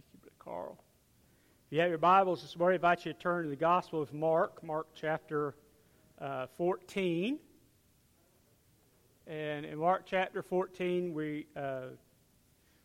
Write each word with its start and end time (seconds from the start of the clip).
Thank 0.00 0.14
you, 0.14 0.20
Brother 0.20 0.36
Carl. 0.38 0.78
If 1.66 1.72
you 1.74 1.80
have 1.80 1.90
your 1.90 1.98
Bibles 1.98 2.40
this 2.40 2.56
morning, 2.56 2.76
I 2.76 2.76
invite 2.76 3.04
you 3.04 3.12
to 3.12 3.18
turn 3.18 3.44
to 3.44 3.50
the 3.50 3.56
Gospel 3.56 4.00
of 4.00 4.14
Mark, 4.14 4.64
Mark 4.64 4.86
chapter 4.94 5.54
uh, 6.18 6.46
14. 6.56 7.38
And 9.26 9.66
in 9.66 9.78
Mark 9.78 10.04
chapter 10.06 10.42
14, 10.42 11.12
we 11.12 11.46
uh, 11.54 11.80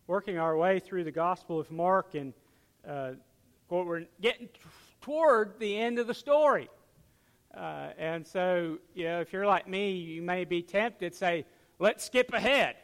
working 0.07 0.37
our 0.39 0.57
way 0.57 0.79
through 0.79 1.05
the 1.05 1.11
Gospel 1.11 1.57
of 1.57 1.71
Mark, 1.71 2.15
and 2.15 2.33
uh, 2.85 3.11
we're 3.69 4.03
getting 4.19 4.49
toward 4.99 5.57
the 5.57 5.77
end 5.77 5.99
of 5.99 6.07
the 6.07 6.13
story. 6.13 6.69
Uh, 7.55 7.91
and 7.97 8.27
so, 8.27 8.77
you 8.93 9.05
know, 9.05 9.21
if 9.21 9.31
you're 9.31 9.47
like 9.47 9.69
me, 9.69 9.91
you 9.91 10.21
may 10.21 10.43
be 10.43 10.61
tempted 10.61 11.13
to 11.13 11.17
say, 11.17 11.45
let's 11.79 12.03
skip 12.03 12.33
ahead 12.33 12.75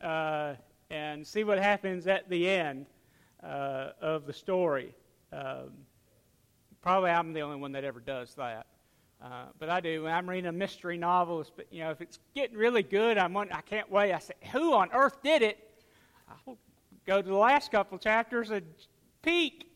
uh, 0.00 0.54
and 0.88 1.26
see 1.26 1.44
what 1.44 1.58
happens 1.58 2.06
at 2.06 2.30
the 2.30 2.48
end 2.48 2.86
uh, 3.46 3.92
of 4.00 4.26
the 4.26 4.32
story. 4.32 4.94
Um, 5.32 5.70
probably 6.82 7.10
I'm 7.10 7.32
the 7.32 7.40
only 7.40 7.56
one 7.56 7.72
that 7.72 7.84
ever 7.84 8.00
does 8.00 8.34
that. 8.34 8.66
Uh, 9.22 9.46
but 9.58 9.70
I 9.70 9.80
do. 9.80 10.02
When 10.02 10.12
I'm 10.12 10.28
reading 10.28 10.48
a 10.48 10.52
mystery 10.52 10.98
novel, 10.98 11.44
you 11.70 11.80
know, 11.80 11.90
if 11.90 12.00
it's 12.00 12.18
getting 12.34 12.56
really 12.56 12.82
good, 12.82 13.16
I'm 13.16 13.36
I 13.36 13.62
can't 13.64 13.90
wait. 13.90 14.12
I 14.12 14.18
say, 14.18 14.34
who 14.52 14.74
on 14.74 14.90
earth 14.92 15.22
did 15.22 15.42
it? 15.42 15.58
I'll 16.28 16.58
go 17.06 17.22
to 17.22 17.28
the 17.28 17.34
last 17.34 17.70
couple 17.70 17.98
chapters 17.98 18.50
and 18.50 18.66
peek. 19.22 19.70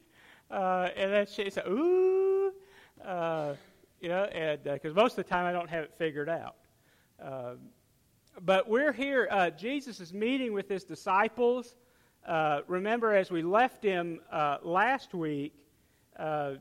Uh, 0.51 0.88
and 0.96 1.12
then 1.12 1.27
she 1.27 1.48
said, 1.48 1.66
ooh. 1.66 2.52
Uh, 3.05 3.55
you 4.01 4.09
know, 4.09 4.24
and 4.24 4.62
because 4.62 4.93
uh, 4.93 5.01
most 5.01 5.12
of 5.12 5.24
the 5.24 5.30
time 5.30 5.46
I 5.46 5.52
don't 5.52 5.68
have 5.71 5.84
it 5.84 5.95
figured 5.96 6.29
out. 6.29 6.57
Um, 7.23 7.59
but 8.43 8.68
we're 8.68 8.93
here. 8.93 9.29
Uh, 9.30 9.51
Jesus 9.51 10.01
is 10.01 10.12
meeting 10.12 10.52
with 10.52 10.68
his 10.68 10.84
disciples. 10.84 11.77
Uh, 12.27 12.60
remember, 12.66 13.15
as 13.15 13.30
we 13.30 13.42
left 13.42 13.83
him 13.83 14.20
uh, 14.30 14.59
last 14.62 15.15
week, 15.15 15.54
uh, 16.18 16.52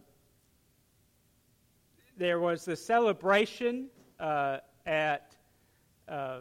there 2.18 2.40
was 2.40 2.64
the 2.66 2.76
celebration 2.76 3.88
uh, 4.20 4.58
at 4.86 5.36
uh, 6.08 6.40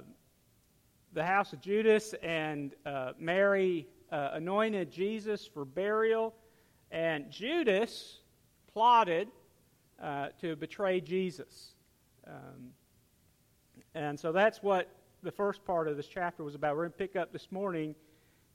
the 1.12 1.24
house 1.24 1.52
of 1.52 1.60
Judas, 1.60 2.14
and 2.22 2.74
Mary 3.18 3.88
anointed 4.10 4.90
Jesus 4.90 5.46
for 5.46 5.64
burial. 5.64 6.34
And 6.90 7.30
Judas 7.30 8.20
plotted 8.72 9.28
to 10.40 10.56
betray 10.56 11.00
Jesus. 11.00 11.74
Um, 12.26 12.70
and 13.94 14.18
so 14.18 14.32
that's 14.32 14.62
what 14.62 14.88
the 15.22 15.32
first 15.32 15.64
part 15.64 15.88
of 15.88 15.96
this 15.96 16.06
chapter 16.06 16.44
was 16.44 16.54
about. 16.54 16.76
We're 16.76 16.82
going 16.82 16.92
to 16.92 16.98
pick 16.98 17.16
up 17.16 17.32
this 17.32 17.50
morning 17.50 17.94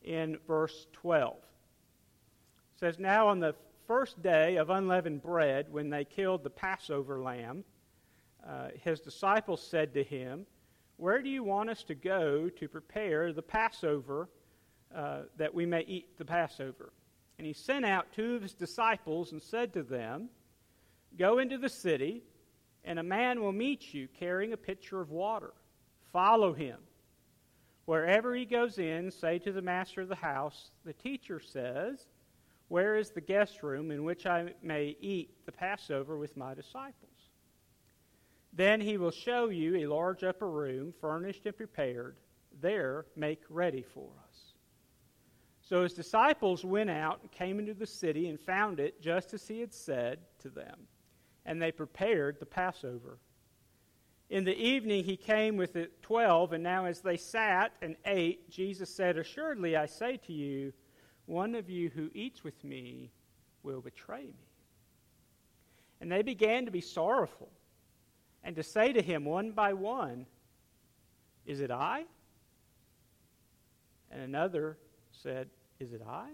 in 0.04 0.38
verse 0.48 0.88
12. 0.94 1.36
It 1.36 2.80
says, 2.80 3.00
Now 3.00 3.28
on 3.28 3.40
the 3.40 3.56
first 3.88 4.22
day 4.22 4.58
of 4.58 4.70
unleavened 4.70 5.22
bread, 5.22 5.68
when 5.72 5.90
they 5.90 6.06
killed 6.06 6.44
the 6.44 6.50
Passover 6.50 7.22
lamb, 7.22 7.64
uh, 8.48 8.70
his 8.84 9.00
disciples 9.00 9.66
said 9.66 9.94
to 9.94 10.04
him, 10.04 10.46
Where 10.98 11.22
do 11.22 11.30
you 11.30 11.44
want 11.44 11.70
us 11.70 11.84
to 11.84 11.96
go 11.96 12.50
to 12.50 12.68
prepare 12.68 13.32
the 13.32 13.42
Passover 13.42 14.30
uh, 14.94 15.22
that 15.38 15.54
we 15.54 15.66
may 15.66 15.82
eat 15.82 16.18
the 16.18 16.26
Passover? 16.26 16.92
And 17.38 17.48
he 17.48 17.54
sent 17.54 17.86
out 17.86 18.14
two 18.14 18.36
of 18.36 18.42
his 18.42 18.54
disciples 18.54 19.32
and 19.32 19.42
said 19.42 19.74
to 19.74 19.84
them, 19.84 20.30
Go 21.18 21.40
into 21.40 21.58
the 21.58 21.70
city, 21.70 22.24
and 22.84 23.00
a 23.00 23.04
man 23.04 23.42
will 23.42 23.52
meet 23.52 23.94
you 23.94 24.08
carrying 24.20 24.54
a 24.54 24.58
pitcher 24.58 25.00
of 25.00 25.12
water. 25.12 25.54
Follow 26.12 26.54
him. 26.54 26.78
Wherever 27.86 28.34
he 28.34 28.46
goes 28.46 28.80
in, 28.80 29.12
say 29.12 29.40
to 29.40 29.52
the 29.52 29.62
master 29.62 30.02
of 30.02 30.08
the 30.08 30.16
house, 30.16 30.72
The 30.86 30.94
teacher 30.94 31.40
says, 31.40 32.08
Where 32.70 32.96
is 32.96 33.10
the 33.10 33.22
guest 33.22 33.62
room 33.62 33.92
in 33.92 34.04
which 34.04 34.26
I 34.26 34.54
may 34.62 34.96
eat 35.02 35.46
the 35.46 35.52
Passover 35.52 36.18
with 36.18 36.38
my 36.38 36.54
disciples? 36.54 37.10
Then 38.54 38.80
he 38.80 38.98
will 38.98 39.12
show 39.12 39.50
you 39.50 39.78
a 39.78 39.88
large 39.88 40.24
upper 40.24 40.50
room, 40.50 40.94
furnished 41.02 41.46
and 41.46 41.58
prepared. 41.58 42.18
There 42.62 43.06
make 43.16 43.42
ready 43.50 43.82
for 43.82 44.10
us. 44.30 44.54
So 45.62 45.82
his 45.82 45.94
disciples 45.94 46.64
went 46.64 46.90
out 46.90 47.20
and 47.22 47.32
came 47.32 47.60
into 47.60 47.74
the 47.74 47.88
city 47.88 48.30
and 48.30 48.40
found 48.40 48.80
it 48.80 49.02
just 49.02 49.34
as 49.34 49.48
he 49.48 49.60
had 49.60 49.74
said 49.74 50.20
to 50.40 50.50
them. 50.50 50.88
And 51.46 51.62
they 51.62 51.72
prepared 51.72 52.40
the 52.40 52.46
Passover. 52.46 53.18
In 54.34 54.46
the 54.46 54.58
evening 54.58 55.04
he 55.04 55.16
came 55.16 55.58
with 55.58 55.74
the 55.74 55.92
twelve, 56.02 56.54
and 56.54 56.64
now 56.64 56.86
as 56.86 57.02
they 57.02 57.18
sat 57.18 57.72
and 57.84 57.96
ate, 58.04 58.50
Jesus 58.50 58.90
said, 58.90 59.16
Assuredly 59.16 59.78
I 59.78 59.86
say 59.86 60.18
to 60.26 60.34
you, 60.34 60.74
one 61.28 61.54
of 61.54 61.70
you 61.70 61.92
who 61.94 62.10
eats 62.16 62.44
with 62.44 62.64
me 62.64 63.12
will 63.62 63.80
betray 63.80 64.24
me. 64.24 64.48
And 66.02 66.12
they 66.12 66.24
began 66.24 66.66
to 66.66 66.72
be 66.72 66.82
sorrowful, 66.82 67.52
and 68.44 68.56
to 68.56 68.64
say 68.64 68.92
to 68.92 69.04
him 69.04 69.24
one 69.24 69.52
by 69.52 69.74
one, 69.74 70.26
Is 71.46 71.62
it 71.62 71.70
I? 71.70 72.04
And 74.10 74.20
another 74.20 74.80
said, 75.12 75.48
Is 75.80 75.94
it 75.94 76.02
I? 76.10 76.30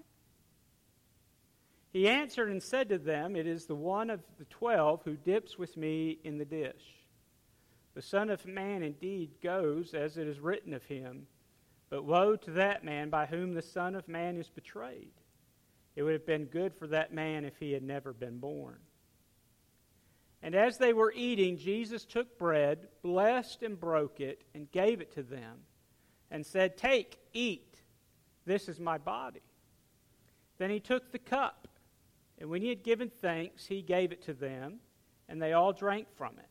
He 1.91 2.07
answered 2.07 2.49
and 2.49 2.63
said 2.63 2.87
to 2.87 2.97
them, 2.97 3.35
It 3.35 3.45
is 3.45 3.65
the 3.65 3.75
one 3.75 4.09
of 4.09 4.21
the 4.37 4.45
twelve 4.45 5.01
who 5.03 5.17
dips 5.17 5.57
with 5.57 5.75
me 5.75 6.17
in 6.23 6.37
the 6.37 6.45
dish. 6.45 6.98
The 7.95 8.01
Son 8.01 8.29
of 8.29 8.45
Man 8.45 8.83
indeed 8.83 9.31
goes 9.41 9.93
as 9.93 10.17
it 10.17 10.27
is 10.27 10.39
written 10.39 10.73
of 10.73 10.85
him, 10.85 11.27
but 11.89 12.05
woe 12.05 12.35
to 12.35 12.51
that 12.51 12.83
man 12.83 13.09
by 13.09 13.25
whom 13.25 13.53
the 13.53 13.61
Son 13.61 13.95
of 13.95 14.07
Man 14.07 14.37
is 14.37 14.49
betrayed. 14.49 15.11
It 15.95 16.03
would 16.03 16.13
have 16.13 16.25
been 16.25 16.45
good 16.45 16.73
for 16.75 16.87
that 16.87 17.13
man 17.13 17.45
if 17.45 17.57
he 17.57 17.71
had 17.71 17.83
never 17.83 18.13
been 18.13 18.37
born. 18.37 18.77
And 20.41 20.55
as 20.55 20.77
they 20.77 20.93
were 20.93 21.13
eating, 21.13 21.57
Jesus 21.57 22.05
took 22.05 22.37
bread, 22.37 22.87
blessed 23.01 23.63
and 23.63 23.77
broke 23.77 24.21
it, 24.21 24.43
and 24.53 24.71
gave 24.71 25.01
it 25.01 25.13
to 25.15 25.23
them, 25.23 25.59
and 26.31 26.45
said, 26.45 26.77
Take, 26.77 27.19
eat, 27.33 27.81
this 28.45 28.69
is 28.69 28.79
my 28.79 28.97
body. 28.97 29.41
Then 30.57 30.69
he 30.69 30.79
took 30.79 31.11
the 31.11 31.19
cup, 31.19 31.67
and 32.37 32.49
when 32.49 32.61
he 32.61 32.69
had 32.69 32.83
given 32.83 33.09
thanks, 33.09 33.65
he 33.65 33.81
gave 33.81 34.11
it 34.11 34.21
to 34.23 34.33
them, 34.33 34.79
and 35.27 35.41
they 35.41 35.53
all 35.53 35.73
drank 35.73 36.07
from 36.15 36.39
it. 36.39 36.48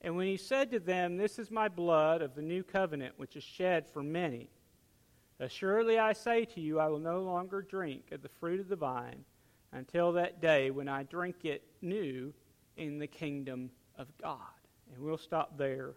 And 0.00 0.16
when 0.16 0.26
he 0.26 0.36
said 0.36 0.70
to 0.70 0.78
them, 0.78 1.16
This 1.16 1.38
is 1.38 1.50
my 1.50 1.68
blood 1.68 2.22
of 2.22 2.34
the 2.34 2.42
new 2.42 2.62
covenant, 2.62 3.14
which 3.16 3.36
is 3.36 3.42
shed 3.42 3.86
for 3.88 4.02
many, 4.02 4.48
assuredly 5.40 5.98
I 5.98 6.12
say 6.12 6.44
to 6.44 6.60
you, 6.60 6.78
I 6.78 6.88
will 6.88 6.98
no 6.98 7.20
longer 7.20 7.62
drink 7.62 8.12
of 8.12 8.22
the 8.22 8.28
fruit 8.28 8.60
of 8.60 8.68
the 8.68 8.76
vine 8.76 9.24
until 9.72 10.12
that 10.12 10.40
day 10.40 10.70
when 10.70 10.88
I 10.88 11.02
drink 11.02 11.44
it 11.44 11.62
new 11.82 12.32
in 12.76 12.98
the 12.98 13.06
kingdom 13.06 13.70
of 13.98 14.08
God. 14.20 14.38
And 14.92 15.02
we'll 15.02 15.18
stop 15.18 15.56
there 15.58 15.94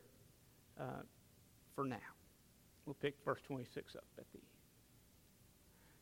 uh, 0.80 1.04
for 1.76 1.86
now. 1.86 1.98
We'll 2.86 2.96
pick 2.96 3.16
verse 3.24 3.42
26 3.46 3.96
up 3.96 4.04
at 4.18 4.26
the 4.32 4.40
end. 4.40 4.48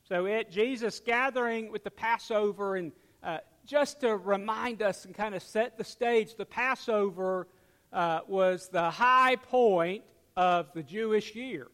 so 0.07 0.25
at 0.27 0.51
Jesus 0.51 0.99
gathering 0.99 1.71
with 1.71 1.83
the 1.83 1.91
Passover, 1.91 2.77
and 2.77 2.91
uh, 3.21 3.39
just 3.65 3.99
to 4.01 4.15
remind 4.15 4.81
us 4.81 5.03
and 5.05 5.13
kind 5.13 5.35
of 5.35 5.43
set 5.43 5.77
the 5.77 5.83
stage, 5.83 6.35
the 6.35 6.45
Passover 6.45 7.47
uh, 7.93 8.21
was 8.27 8.69
the 8.69 8.89
high 8.89 9.35
point 9.35 10.03
of 10.35 10.71
the 10.73 10.83
Jewish 10.83 11.35
year. 11.35 11.67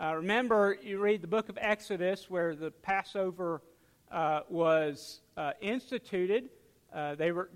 Uh, 0.00 0.14
remember, 0.14 0.78
you 0.82 0.98
read 0.98 1.22
the 1.22 1.28
book 1.28 1.48
of 1.48 1.58
Exodus 1.60 2.30
where 2.30 2.54
the 2.54 2.70
Passover 2.70 3.62
uh, 4.10 4.40
was 4.48 5.20
uh, 5.36 5.52
instituted. 5.60 6.50
Uh, 6.92 7.14
they 7.14 7.32
were 7.32 7.50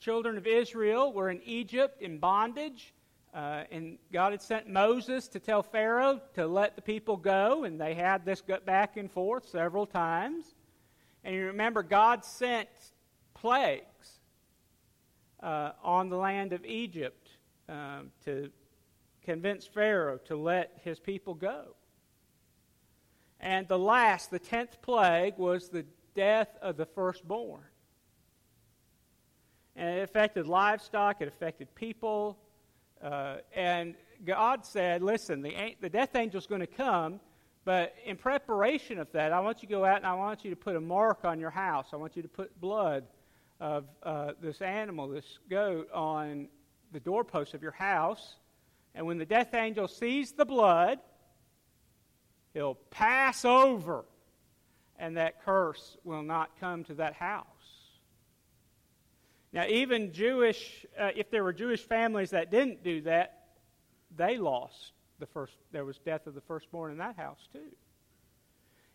children 0.00 0.36
of 0.36 0.46
Israel 0.46 1.12
were 1.12 1.30
in 1.30 1.40
Egypt 1.44 2.00
in 2.00 2.18
bondage, 2.18 2.94
uh, 3.34 3.64
and 3.70 3.98
God 4.12 4.32
had 4.32 4.42
sent 4.42 4.68
Moses 4.68 5.28
to 5.28 5.38
tell 5.38 5.62
Pharaoh 5.62 6.20
to 6.34 6.46
let 6.46 6.74
the 6.74 6.82
people 6.82 7.16
go, 7.16 7.64
and 7.64 7.80
they 7.80 7.94
had 7.94 8.24
this 8.24 8.42
back 8.64 8.96
and 8.96 9.10
forth 9.10 9.48
several 9.48 9.86
times. 9.86 10.54
And 11.22 11.34
you 11.34 11.46
remember, 11.46 11.82
God 11.82 12.24
sent 12.24 12.68
plagues 13.34 14.19
uh, 15.42 15.72
on 15.82 16.08
the 16.08 16.16
land 16.16 16.52
of 16.52 16.64
Egypt 16.64 17.28
um, 17.68 18.10
to 18.24 18.50
convince 19.22 19.66
Pharaoh 19.66 20.18
to 20.26 20.36
let 20.36 20.80
his 20.82 20.98
people 20.98 21.34
go. 21.34 21.74
And 23.38 23.66
the 23.68 23.78
last, 23.78 24.30
the 24.30 24.38
tenth 24.38 24.82
plague, 24.82 25.38
was 25.38 25.68
the 25.68 25.86
death 26.14 26.48
of 26.60 26.76
the 26.76 26.86
firstborn. 26.86 27.62
And 29.76 29.98
it 29.98 30.02
affected 30.02 30.46
livestock, 30.46 31.20
it 31.20 31.28
affected 31.28 31.74
people. 31.74 32.38
Uh, 33.02 33.36
and 33.54 33.94
God 34.24 34.66
said, 34.66 35.02
Listen, 35.02 35.40
the, 35.40 35.76
the 35.80 35.88
death 35.88 36.14
angel 36.14 36.38
is 36.38 36.46
going 36.46 36.60
to 36.60 36.66
come, 36.66 37.20
but 37.64 37.94
in 38.04 38.16
preparation 38.16 38.98
of 38.98 39.10
that, 39.12 39.32
I 39.32 39.40
want 39.40 39.62
you 39.62 39.68
to 39.68 39.74
go 39.74 39.84
out 39.84 39.96
and 39.96 40.06
I 40.06 40.14
want 40.14 40.44
you 40.44 40.50
to 40.50 40.56
put 40.56 40.76
a 40.76 40.80
mark 40.80 41.24
on 41.24 41.40
your 41.40 41.50
house. 41.50 41.88
I 41.92 41.96
want 41.96 42.16
you 42.16 42.22
to 42.22 42.28
put 42.28 42.60
blood 42.60 43.04
of 43.60 43.84
uh, 44.02 44.32
this 44.40 44.60
animal, 44.62 45.08
this 45.08 45.38
goat, 45.48 45.88
on 45.92 46.48
the 46.92 47.00
doorpost 47.00 47.54
of 47.54 47.62
your 47.62 47.72
house. 47.72 48.36
And 48.94 49.06
when 49.06 49.18
the 49.18 49.26
death 49.26 49.54
angel 49.54 49.86
sees 49.86 50.32
the 50.32 50.44
blood, 50.44 50.98
he'll 52.54 52.74
pass 52.90 53.44
over 53.44 54.04
and 55.00 55.16
that 55.16 55.42
curse 55.44 55.96
will 56.04 56.22
not 56.22 56.50
come 56.60 56.84
to 56.84 56.94
that 56.94 57.14
house. 57.14 57.46
Now, 59.52 59.66
even 59.66 60.12
Jewish, 60.12 60.86
uh, 60.98 61.10
if 61.16 61.30
there 61.30 61.42
were 61.42 61.52
Jewish 61.52 61.82
families 61.82 62.30
that 62.30 62.50
didn't 62.50 62.84
do 62.84 63.00
that, 63.02 63.46
they 64.16 64.36
lost 64.36 64.92
the 65.18 65.26
first, 65.26 65.54
there 65.72 65.84
was 65.84 65.98
death 65.98 66.26
of 66.26 66.34
the 66.34 66.40
firstborn 66.40 66.92
in 66.92 66.98
that 66.98 67.16
house 67.16 67.48
too. 67.52 67.72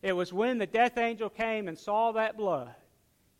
It 0.01 0.13
was 0.13 0.31
when 0.31 0.59
the 0.59 0.67
death 0.67 0.97
angel 0.97 1.29
came 1.29 1.67
and 1.67 1.77
saw 1.77 2.11
that 2.13 2.37
blood, 2.37 2.75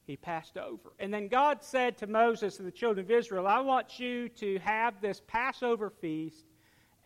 he 0.06 0.16
passed 0.16 0.58
over. 0.58 0.94
And 1.00 1.14
then 1.14 1.28
God 1.28 1.64
said 1.64 1.98
to 1.98 2.08
Moses 2.08 2.60
and 2.60 2.68
the 2.68 2.72
children 2.72 3.06
of 3.06 3.12
Israel, 3.12 3.48
I 3.48 3.60
want 3.60 4.00
you 4.00 4.30
to 4.30 4.60
have 4.60 5.02
this 5.02 5.22
Passover 5.28 5.90
feast 5.90 6.46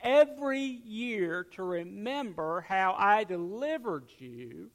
every 0.01 0.61
year 0.61 1.45
to 1.55 1.63
remember 1.63 2.61
how 2.61 2.95
I 2.97 3.23
delivered 3.23 4.09
you 4.17 4.69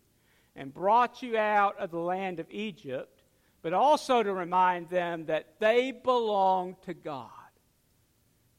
and 0.56 0.72
brought 0.72 1.22
you 1.22 1.36
out 1.36 1.78
of 1.78 1.90
the 1.90 1.98
land 1.98 2.40
of 2.40 2.46
Egypt, 2.50 3.22
but 3.62 3.72
also 3.72 4.22
to 4.22 4.32
remind 4.32 4.88
them 4.88 5.26
that 5.26 5.58
they 5.58 5.90
belong 5.92 6.76
to 6.82 6.94
God. 6.94 7.30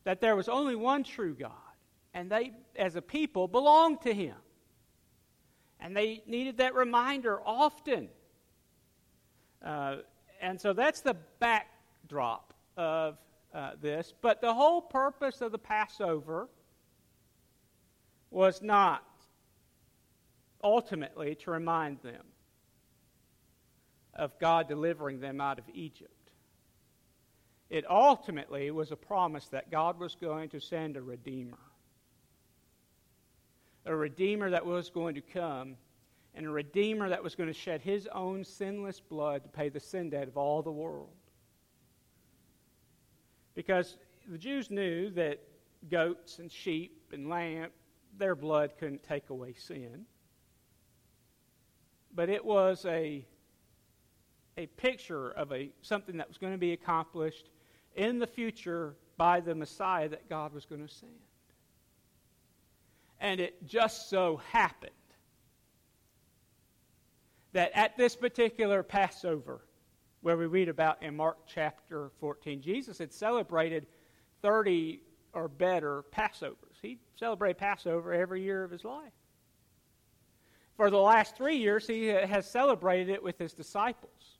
That 0.03 0.21
there 0.21 0.35
was 0.35 0.49
only 0.49 0.75
one 0.75 1.03
true 1.03 1.33
God, 1.33 1.51
and 2.13 2.29
they, 2.29 2.51
as 2.75 2.95
a 2.95 3.01
people, 3.01 3.47
belonged 3.47 4.01
to 4.01 4.13
Him. 4.13 4.35
And 5.79 5.95
they 5.95 6.23
needed 6.27 6.57
that 6.57 6.75
reminder 6.75 7.39
often. 7.43 8.09
Uh, 9.65 9.97
and 10.41 10.61
so 10.61 10.73
that's 10.73 11.01
the 11.01 11.15
backdrop 11.39 12.53
of 12.77 13.17
uh, 13.53 13.71
this. 13.81 14.13
But 14.21 14.41
the 14.41 14.53
whole 14.53 14.81
purpose 14.81 15.41
of 15.41 15.51
the 15.51 15.57
Passover 15.57 16.47
was 18.29 18.61
not 18.61 19.03
ultimately 20.63 21.35
to 21.35 21.51
remind 21.51 21.99
them 22.01 22.23
of 24.13 24.37
God 24.39 24.67
delivering 24.67 25.19
them 25.19 25.41
out 25.41 25.59
of 25.59 25.65
Egypt. 25.73 26.11
It 27.69 27.89
ultimately 27.89 28.71
was 28.71 28.91
a 28.91 28.95
promise 28.95 29.47
that 29.47 29.71
God 29.71 29.99
was 29.99 30.15
going 30.15 30.49
to 30.49 30.59
send 30.59 30.97
a 30.97 31.01
Redeemer. 31.01 31.57
A 33.85 33.95
Redeemer 33.95 34.51
that 34.51 34.65
was 34.65 34.89
going 34.89 35.15
to 35.15 35.21
come, 35.21 35.75
and 36.35 36.45
a 36.45 36.49
Redeemer 36.49 37.09
that 37.09 37.23
was 37.23 37.35
going 37.35 37.47
to 37.47 37.53
shed 37.53 37.81
his 37.81 38.07
own 38.13 38.43
sinless 38.43 38.99
blood 38.99 39.43
to 39.43 39.49
pay 39.49 39.69
the 39.69 39.79
sin 39.79 40.09
debt 40.09 40.27
of 40.27 40.37
all 40.37 40.61
the 40.61 40.71
world. 40.71 41.09
Because 43.55 43.97
the 44.27 44.37
Jews 44.37 44.69
knew 44.69 45.09
that 45.11 45.39
goats 45.89 46.39
and 46.39 46.51
sheep 46.51 47.11
and 47.13 47.29
lamb, 47.29 47.69
their 48.17 48.35
blood 48.35 48.73
couldn't 48.77 49.03
take 49.03 49.29
away 49.29 49.53
sin 49.53 50.05
but 52.15 52.29
it 52.29 52.43
was 52.43 52.85
a, 52.85 53.25
a 54.57 54.65
picture 54.77 55.31
of 55.31 55.51
a, 55.51 55.69
something 55.81 56.17
that 56.17 56.27
was 56.27 56.37
going 56.37 56.53
to 56.53 56.57
be 56.57 56.71
accomplished 56.71 57.49
in 57.95 58.19
the 58.19 58.27
future 58.27 58.95
by 59.17 59.41
the 59.41 59.53
Messiah 59.53 60.07
that 60.09 60.29
God 60.29 60.53
was 60.53 60.65
going 60.65 60.85
to 60.87 60.93
send. 60.93 61.11
And 63.19 63.39
it 63.39 63.65
just 63.65 64.09
so 64.09 64.41
happened 64.51 64.91
that 67.55 67.71
at 67.73 67.95
this 67.95 68.17
particular 68.17 68.83
Passover, 68.83 69.61
where 70.19 70.35
we 70.35 70.45
read 70.45 70.67
about 70.67 71.01
in 71.01 71.15
Mark 71.15 71.37
chapter 71.47 72.11
14, 72.19 72.61
Jesus 72.61 72.97
had 72.97 73.13
celebrated 73.13 73.87
30 74.41 74.99
or 75.31 75.47
better 75.47 76.03
Passovers. 76.13 76.75
He 76.81 76.99
celebrated 77.15 77.57
Passover 77.57 78.11
every 78.11 78.41
year 78.41 78.65
of 78.65 78.71
his 78.71 78.83
life. 78.83 79.13
For 80.75 80.89
the 80.89 80.97
last 80.97 81.37
three 81.37 81.55
years, 81.55 81.87
he 81.87 82.07
has 82.07 82.45
celebrated 82.45 83.07
it 83.07 83.23
with 83.23 83.39
his 83.39 83.53
disciples. 83.53 84.37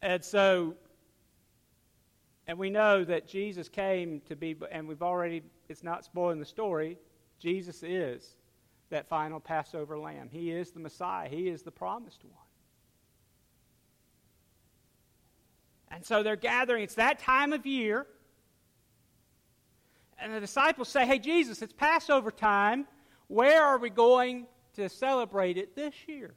And 0.00 0.24
so, 0.24 0.76
and 2.46 2.56
we 2.56 2.70
know 2.70 3.04
that 3.04 3.28
Jesus 3.28 3.68
came 3.68 4.22
to 4.30 4.34
be, 4.34 4.56
and 4.72 4.88
we've 4.88 5.02
already, 5.02 5.42
it's 5.68 5.82
not 5.82 6.06
spoiling 6.06 6.40
the 6.40 6.46
story, 6.46 6.96
Jesus 7.40 7.82
is 7.82 8.36
that 8.90 9.08
final 9.08 9.40
Passover 9.40 9.98
lamb. 9.98 10.28
He 10.30 10.50
is 10.50 10.70
the 10.70 10.80
Messiah, 10.80 11.28
He 11.28 11.48
is 11.48 11.62
the 11.62 11.70
promised 11.70 12.22
one. 12.22 12.34
And 15.92 16.04
so 16.04 16.22
they're 16.22 16.36
gathering, 16.36 16.84
it's 16.84 16.94
that 16.94 17.18
time 17.18 17.52
of 17.52 17.66
year 17.66 18.06
and 20.20 20.34
the 20.34 20.40
disciples 20.40 20.88
say, 20.88 21.06
Hey, 21.06 21.18
Jesus, 21.18 21.62
it's 21.62 21.72
Passover 21.72 22.30
time. 22.30 22.86
Where 23.28 23.62
are 23.62 23.78
we 23.78 23.90
going 23.90 24.46
to 24.74 24.88
celebrate 24.88 25.56
it 25.56 25.74
this 25.74 25.94
year? 26.06 26.34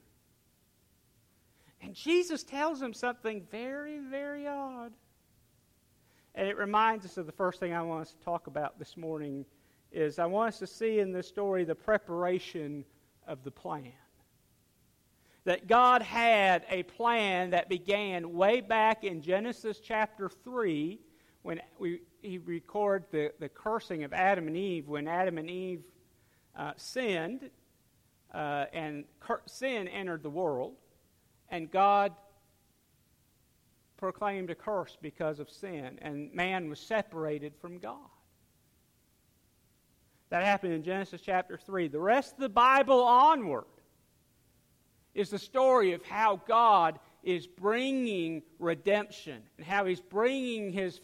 And 1.81 1.93
Jesus 1.93 2.43
tells 2.43 2.79
them 2.79 2.93
something 2.93 3.45
very, 3.51 3.99
very 3.99 4.47
odd. 4.47 4.93
And 6.35 6.47
it 6.47 6.57
reminds 6.57 7.05
us 7.05 7.17
of 7.17 7.25
the 7.25 7.31
first 7.33 7.59
thing 7.59 7.73
I 7.73 7.81
want 7.81 8.03
us 8.03 8.13
to 8.13 8.19
talk 8.23 8.47
about 8.47 8.79
this 8.79 8.95
morning 8.95 9.45
is 9.93 10.19
I 10.19 10.25
want 10.25 10.49
us 10.49 10.59
to 10.59 10.67
see 10.67 10.99
in 10.99 11.11
this 11.11 11.27
story 11.27 11.63
the 11.63 11.75
preparation 11.75 12.83
of 13.27 13.43
the 13.43 13.51
plan. 13.51 13.93
That 15.45 15.67
God 15.67 16.01
had 16.01 16.65
a 16.69 16.83
plan 16.83 17.51
that 17.51 17.69
began 17.69 18.33
way 18.33 18.61
back 18.61 19.03
in 19.03 19.21
Genesis 19.21 19.79
chapter 19.79 20.29
3 20.29 20.99
when 21.41 21.61
we, 21.77 22.01
he 22.21 22.37
records 22.37 23.07
the, 23.11 23.31
the 23.39 23.49
cursing 23.49 24.03
of 24.03 24.13
Adam 24.13 24.47
and 24.47 24.55
Eve 24.57 24.87
when 24.87 25.07
Adam 25.07 25.37
and 25.37 25.49
Eve 25.49 25.83
uh, 26.55 26.71
sinned 26.77 27.49
uh, 28.33 28.65
and 28.73 29.03
cur- 29.19 29.41
sin 29.45 29.87
entered 29.87 30.23
the 30.23 30.29
world, 30.29 30.75
and 31.49 31.69
God 31.69 32.13
proclaimed 33.97 34.49
a 34.49 34.55
curse 34.55 34.97
because 35.01 35.39
of 35.39 35.49
sin, 35.49 35.99
and 36.01 36.33
man 36.33 36.69
was 36.69 36.79
separated 36.79 37.53
from 37.61 37.77
God. 37.77 38.09
That 40.33 40.45
happened 40.45 40.73
in 40.73 40.81
Genesis 40.81 41.21
chapter 41.21 41.59
3. 41.59 41.89
The 41.89 41.99
rest 41.99 42.33
of 42.33 42.39
the 42.39 42.49
Bible 42.49 43.03
onward 43.03 43.65
is 45.13 45.29
the 45.29 45.37
story 45.37 45.93
of 45.93 46.03
how 46.03 46.41
God 46.47 46.97
is 47.21 47.45
bringing 47.45 48.41
redemption 48.57 49.43
and 49.57 49.67
how 49.67 49.85
He's 49.85 50.01
bringing 50.01 50.71
His 50.71 51.01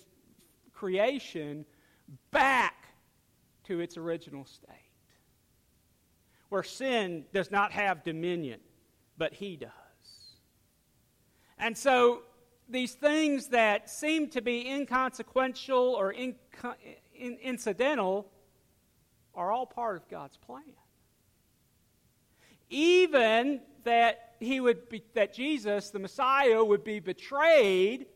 creation 0.73 1.63
back 2.31 2.87
to 3.65 3.81
its 3.81 3.97
original 3.97 4.45
state. 4.45 4.73
Where 6.49 6.63
sin 6.63 7.25
does 7.31 7.51
not 7.51 7.71
have 7.71 8.04
dominion, 8.04 8.59
but 9.15 9.31
he 9.31 9.57
does. 9.57 9.69
And 11.59 11.77
so 11.77 12.23
these 12.68 12.94
things 12.94 13.49
that 13.49 13.92
seem 13.92 14.30
to 14.30 14.42
be 14.42 14.68
inconsequential 14.68 15.77
or 15.77 16.13
in, 16.13 16.33
incidental 17.13 18.31
are 19.36 19.52
all 19.52 19.66
part 19.66 19.98
of 19.98 20.07
God's 20.09 20.38
plan. 20.38 20.64
Even 22.69 23.62
that 23.83 24.36
he 24.40 24.59
would 24.59 24.90
be, 24.90 25.04
that 25.16 25.33
Jesus, 25.33 25.90
the 25.90 26.00
Messiah, 26.00 26.64
would 26.64 26.83
be 26.83 27.00
betrayed 27.00 28.07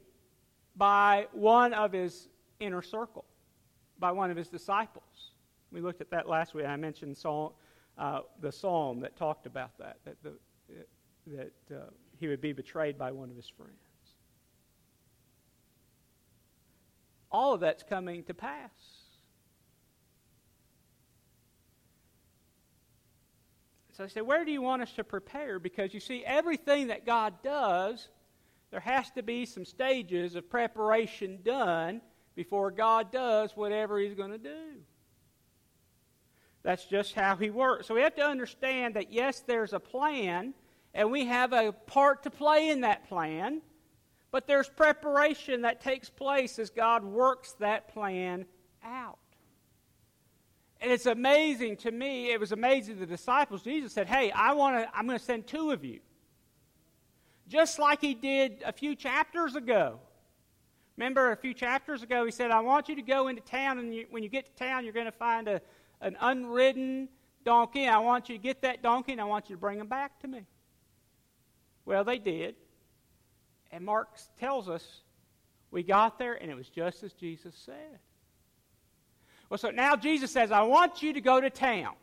by 0.75 1.27
one 1.32 1.74
of 1.74 1.91
his 1.91 2.27
inner 2.60 2.82
circle 2.82 3.25
by 4.03 4.12
one 4.12 4.29
of 4.29 4.36
his 4.36 4.50
disciples. 4.50 5.32
We 5.72 5.79
looked 5.79 6.01
at 6.01 6.12
that 6.12 6.27
last 6.27 6.53
week. 6.53 6.65
I 6.65 6.75
mentioned 6.75 7.17
psalm, 7.17 7.53
uh, 7.98 8.20
the 8.41 8.51
psalm 8.51 9.00
that 9.00 9.15
talked 9.15 9.46
about 9.46 9.77
that, 9.79 9.98
that, 10.03 10.22
the, 10.22 10.34
that 11.27 11.53
uh, 11.74 11.86
he 12.20 12.27
would 12.27 12.41
be 12.41 12.51
betrayed 12.51 12.98
by 12.98 13.12
one 13.12 13.29
of 13.29 13.38
his 13.38 13.48
friends. 13.48 13.72
All 17.32 17.53
of 17.53 17.62
that's 17.62 17.82
coming 17.82 18.24
to 18.25 18.34
pass. 18.34 18.72
So 23.93 24.03
I 24.03 24.07
said, 24.07 24.23
Where 24.23 24.43
do 24.43 24.51
you 24.51 24.62
want 24.62 24.81
us 24.81 24.91
to 24.93 25.03
prepare? 25.03 25.59
Because 25.59 25.93
you 25.93 26.00
see, 26.00 26.25
everything 26.25 26.88
that 26.88 27.05
God 27.05 27.35
does, 27.43 28.09
there 28.71 28.79
has 28.79 29.09
to 29.12 29.23
be 29.23 29.45
some 29.45 29.65
stages 29.65 30.35
of 30.35 30.50
preparation 30.50 31.39
done 31.43 32.01
before 32.35 32.71
God 32.71 33.12
does 33.12 33.55
whatever 33.55 34.00
He's 34.00 34.15
going 34.15 34.31
to 34.31 34.39
do. 34.39 34.81
That's 36.63 36.85
just 36.85 37.13
how 37.13 37.35
He 37.35 37.51
works. 37.51 37.88
So 37.88 37.93
we 37.93 38.01
have 38.01 38.15
to 38.15 38.25
understand 38.25 38.95
that, 38.95 39.13
yes, 39.13 39.43
there's 39.45 39.73
a 39.73 39.79
plan, 39.79 40.55
and 40.95 41.12
we 41.12 41.25
have 41.25 41.53
a 41.53 41.71
part 41.71 42.23
to 42.23 42.31
play 42.31 42.69
in 42.69 42.81
that 42.81 43.07
plan, 43.07 43.62
but 44.31 44.47
there's 44.47 44.69
preparation 44.69 45.62
that 45.62 45.81
takes 45.81 46.09
place 46.09 46.57
as 46.57 46.71
God 46.71 47.03
works 47.03 47.53
that 47.59 47.93
plan 47.93 48.45
out. 48.83 49.19
And 50.83 50.91
it's 50.91 51.05
amazing 51.05 51.77
to 51.77 51.91
me, 51.91 52.31
it 52.31 52.41
was 52.41 52.51
amazing 52.51 52.95
to 52.95 52.99
the 52.99 53.05
disciples. 53.05 53.63
Jesus 53.63 53.93
said, 53.93 54.05
Hey, 54.05 54.31
I 54.31 54.51
want 54.51 54.75
to, 54.75 54.95
I'm 54.95 55.07
going 55.07 55.17
to 55.17 55.23
send 55.23 55.47
two 55.47 55.71
of 55.71 55.85
you. 55.85 56.01
Just 57.47 57.79
like 57.79 58.01
he 58.01 58.13
did 58.13 58.61
a 58.65 58.73
few 58.73 58.93
chapters 58.93 59.55
ago. 59.55 60.01
Remember 60.97 61.31
a 61.31 61.37
few 61.37 61.53
chapters 61.53 62.03
ago, 62.03 62.25
he 62.25 62.31
said, 62.31 62.51
I 62.51 62.59
want 62.59 62.89
you 62.89 62.97
to 62.97 63.01
go 63.01 63.29
into 63.29 63.41
town, 63.41 63.79
and 63.79 63.95
you, 63.95 64.07
when 64.09 64.23
you 64.23 64.29
get 64.29 64.45
to 64.45 64.63
town, 64.63 64.83
you're 64.83 64.93
going 64.93 65.05
to 65.05 65.11
find 65.13 65.47
a, 65.47 65.61
an 66.01 66.17
unridden 66.19 67.07
donkey, 67.45 67.87
I 67.87 67.99
want 67.99 68.27
you 68.27 68.37
to 68.37 68.43
get 68.43 68.61
that 68.63 68.83
donkey, 68.83 69.13
and 69.13 69.21
I 69.21 69.25
want 69.25 69.49
you 69.49 69.55
to 69.55 69.59
bring 69.59 69.79
him 69.79 69.87
back 69.87 70.19
to 70.19 70.27
me. 70.27 70.45
Well, 71.85 72.03
they 72.03 72.19
did. 72.19 72.55
And 73.71 73.85
Mark 73.85 74.09
tells 74.37 74.67
us 74.67 74.85
we 75.71 75.81
got 75.81 76.19
there, 76.19 76.33
and 76.33 76.51
it 76.51 76.55
was 76.55 76.67
just 76.67 77.03
as 77.03 77.13
Jesus 77.13 77.55
said. 77.55 77.99
Well, 79.53 79.60
so 79.60 79.69
now 79.69 79.95
Jesus 79.95 80.31
says, 80.31 80.51
I 80.51 80.63
want 80.63 81.03
you 81.03 81.13
to 81.13 81.22
go 81.22 81.39
to 81.39 81.51
town. 81.51 81.93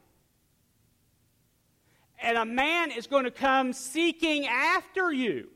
And 2.22 2.38
a 2.38 2.44
man 2.44 2.92
is 2.92 3.08
going 3.08 3.24
to 3.24 3.32
come 3.32 3.72
seeking 3.72 4.46
after 4.46 5.12
you, 5.12 5.48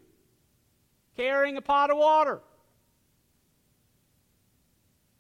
carrying 1.17 1.57
a 1.57 1.61
pot 1.61 1.93
of 1.93 1.99
water. 1.99 2.41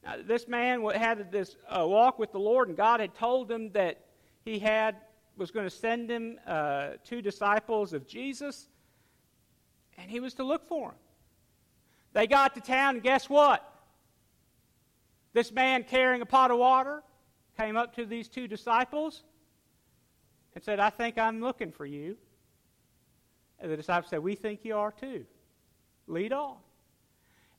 Now, 0.02 0.14
this 0.26 0.48
man 0.48 0.84
had 0.84 1.30
this 1.30 1.54
uh, 1.68 1.86
walk 1.86 2.18
with 2.18 2.32
the 2.32 2.40
Lord, 2.40 2.66
and 2.66 2.76
God 2.76 2.98
had 2.98 3.14
told 3.14 3.48
him 3.48 3.70
that 3.74 4.00
he 4.44 4.58
had 4.58 4.96
was 5.36 5.52
going 5.52 5.66
to 5.66 5.70
send 5.70 6.10
him 6.10 6.40
uh, 6.44 6.94
two 7.04 7.22
disciples 7.22 7.92
of 7.92 8.04
Jesus, 8.08 8.66
and 9.96 10.10
he 10.10 10.18
was 10.18 10.34
to 10.34 10.42
look 10.42 10.66
for 10.66 10.88
him. 10.88 10.98
They 12.14 12.26
got 12.26 12.56
to 12.56 12.60
town, 12.60 12.96
and 12.96 13.04
guess 13.04 13.30
what? 13.30 13.73
This 15.34 15.52
man 15.52 15.82
carrying 15.82 16.22
a 16.22 16.26
pot 16.26 16.50
of 16.50 16.58
water 16.58 17.02
came 17.58 17.76
up 17.76 17.94
to 17.96 18.06
these 18.06 18.28
two 18.28 18.48
disciples 18.48 19.24
and 20.54 20.62
said, 20.62 20.80
I 20.80 20.90
think 20.90 21.18
I'm 21.18 21.40
looking 21.40 21.72
for 21.72 21.84
you. 21.84 22.16
And 23.58 23.70
the 23.70 23.76
disciples 23.76 24.10
said, 24.10 24.20
We 24.20 24.36
think 24.36 24.60
you 24.62 24.76
are 24.76 24.92
too. 24.92 25.26
Lead 26.06 26.32
on. 26.32 26.56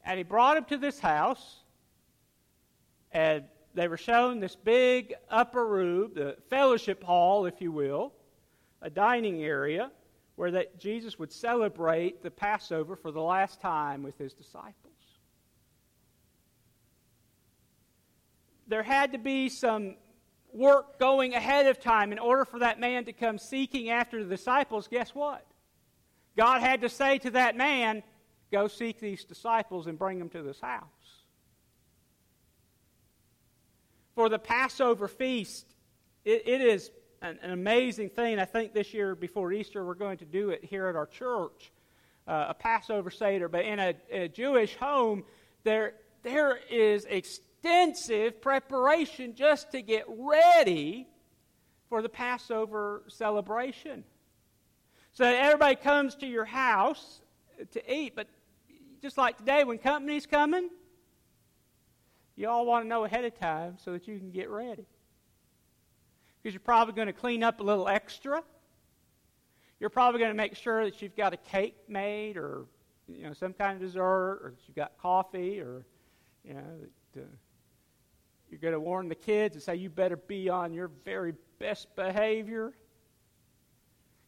And 0.05 0.17
he 0.17 0.23
brought 0.23 0.55
him 0.55 0.65
to 0.65 0.77
this 0.77 0.99
house, 0.99 1.57
and 3.11 3.43
they 3.73 3.87
were 3.87 3.97
shown 3.97 4.39
this 4.39 4.55
big 4.55 5.13
upper 5.29 5.67
room, 5.67 6.11
the 6.13 6.37
fellowship 6.49 7.03
hall, 7.03 7.45
if 7.45 7.59
you 7.59 7.71
will, 7.71 8.13
a 8.81 8.89
dining 8.89 9.43
area 9.43 9.91
where 10.35 10.51
that 10.51 10.79
Jesus 10.79 11.17
would 11.17 11.31
celebrate 11.31 12.21
the 12.21 12.31
Passover 12.31 12.95
for 12.95 13.11
the 13.11 13.21
last 13.21 13.59
time 13.59 14.03
with 14.03 14.17
his 14.17 14.33
disciples. 14.33 14.84
There 18.67 18.83
had 18.83 19.11
to 19.13 19.17
be 19.17 19.49
some 19.49 19.95
work 20.53 20.99
going 20.99 21.33
ahead 21.33 21.67
of 21.67 21.79
time 21.79 22.11
in 22.11 22.19
order 22.19 22.45
for 22.45 22.59
that 22.59 22.79
man 22.79 23.05
to 23.05 23.13
come 23.13 23.37
seeking 23.37 23.89
after 23.89 24.23
the 24.23 24.29
disciples. 24.29 24.87
Guess 24.87 25.13
what? 25.13 25.45
God 26.37 26.61
had 26.61 26.81
to 26.81 26.89
say 26.89 27.17
to 27.19 27.31
that 27.31 27.55
man, 27.55 28.03
Go 28.51 28.67
seek 28.67 28.99
these 28.99 29.25
disciples 29.25 29.87
and 29.87 29.97
bring 29.97 30.19
them 30.19 30.29
to 30.29 30.41
this 30.41 30.61
house. 30.61 30.83
For 34.13 34.29
the 34.29 34.39
Passover 34.39 35.07
feast, 35.07 35.65
it, 36.23 36.43
it 36.47 36.61
is 36.61 36.91
an, 37.21 37.37
an, 37.41 37.51
amazing 37.51 38.09
thing. 38.09 38.39
I 38.39 38.45
think 38.45 38.73
this 38.73 38.93
year 38.93 39.15
before 39.15 39.51
Easter, 39.51 39.83
we're 39.83 39.93
going 39.93 40.17
to 40.19 40.25
do 40.25 40.51
it 40.51 40.63
here 40.63 40.87
at 40.87 40.95
our 40.95 41.07
church, 41.07 41.71
uh, 42.27 42.45
a 42.49 42.53
Passover 42.53 43.09
Seder. 43.09 43.49
But 43.49 43.65
in 43.65 43.79
a, 43.79 43.93
a 44.09 44.27
Jewish 44.29 44.75
home, 44.75 45.23
there, 45.63 45.95
there 46.23 46.57
is 46.69 47.05
extensive 47.05 47.43
preparation 48.41 49.35
just 49.35 49.71
to 49.71 49.81
get 49.81 50.05
ready 50.07 51.07
for 51.89 52.01
the 52.01 52.09
Passover 52.09 53.03
celebration. 53.07 54.03
So 55.13 55.25
everybody 55.25 55.75
comes 55.75 56.15
to 56.15 56.27
your 56.27 56.45
house 56.45 57.21
to 57.71 57.93
eat, 57.93 58.15
but 58.15 58.27
just 59.01 59.17
like 59.17 59.37
today, 59.37 59.63
when 59.63 59.77
company's 59.77 60.25
coming, 60.25 60.69
you 62.35 62.49
all 62.49 62.65
want 62.65 62.83
to 62.83 62.89
know 62.89 63.05
ahead 63.05 63.23
of 63.23 63.37
time 63.39 63.77
so 63.83 63.93
that 63.93 64.07
you 64.07 64.17
can 64.17 64.31
get 64.31 64.49
ready 64.49 64.85
because 66.41 66.53
you're 66.53 66.59
probably 66.59 66.93
going 66.93 67.07
to 67.07 67.13
clean 67.13 67.43
up 67.43 67.59
a 67.59 67.63
little 67.63 67.87
extra. 67.87 68.43
You're 69.79 69.89
probably 69.89 70.19
going 70.19 70.31
to 70.31 70.37
make 70.37 70.55
sure 70.55 70.85
that 70.85 71.01
you've 71.01 71.15
got 71.15 71.33
a 71.33 71.37
cake 71.37 71.75
made 71.87 72.37
or 72.37 72.65
you 73.07 73.23
know 73.23 73.33
some 73.33 73.53
kind 73.53 73.75
of 73.75 73.79
dessert 73.79 74.39
or 74.43 74.53
that 74.55 74.67
you've 74.67 74.75
got 74.75 74.97
coffee 74.97 75.59
or 75.59 75.85
you 76.43 76.53
know 76.53 76.63
that, 77.13 77.21
uh, 77.21 77.25
you're 78.55 78.71
going 78.71 78.73
to 78.73 78.79
warn 78.79 79.09
the 79.09 79.15
kids 79.15 79.55
and 79.55 79.61
say 79.61 79.75
you 79.75 79.89
better 79.89 80.15
be 80.15 80.47
on 80.47 80.73
your 80.73 80.89
very 81.03 81.33
best 81.59 81.93
behavior. 81.97 82.71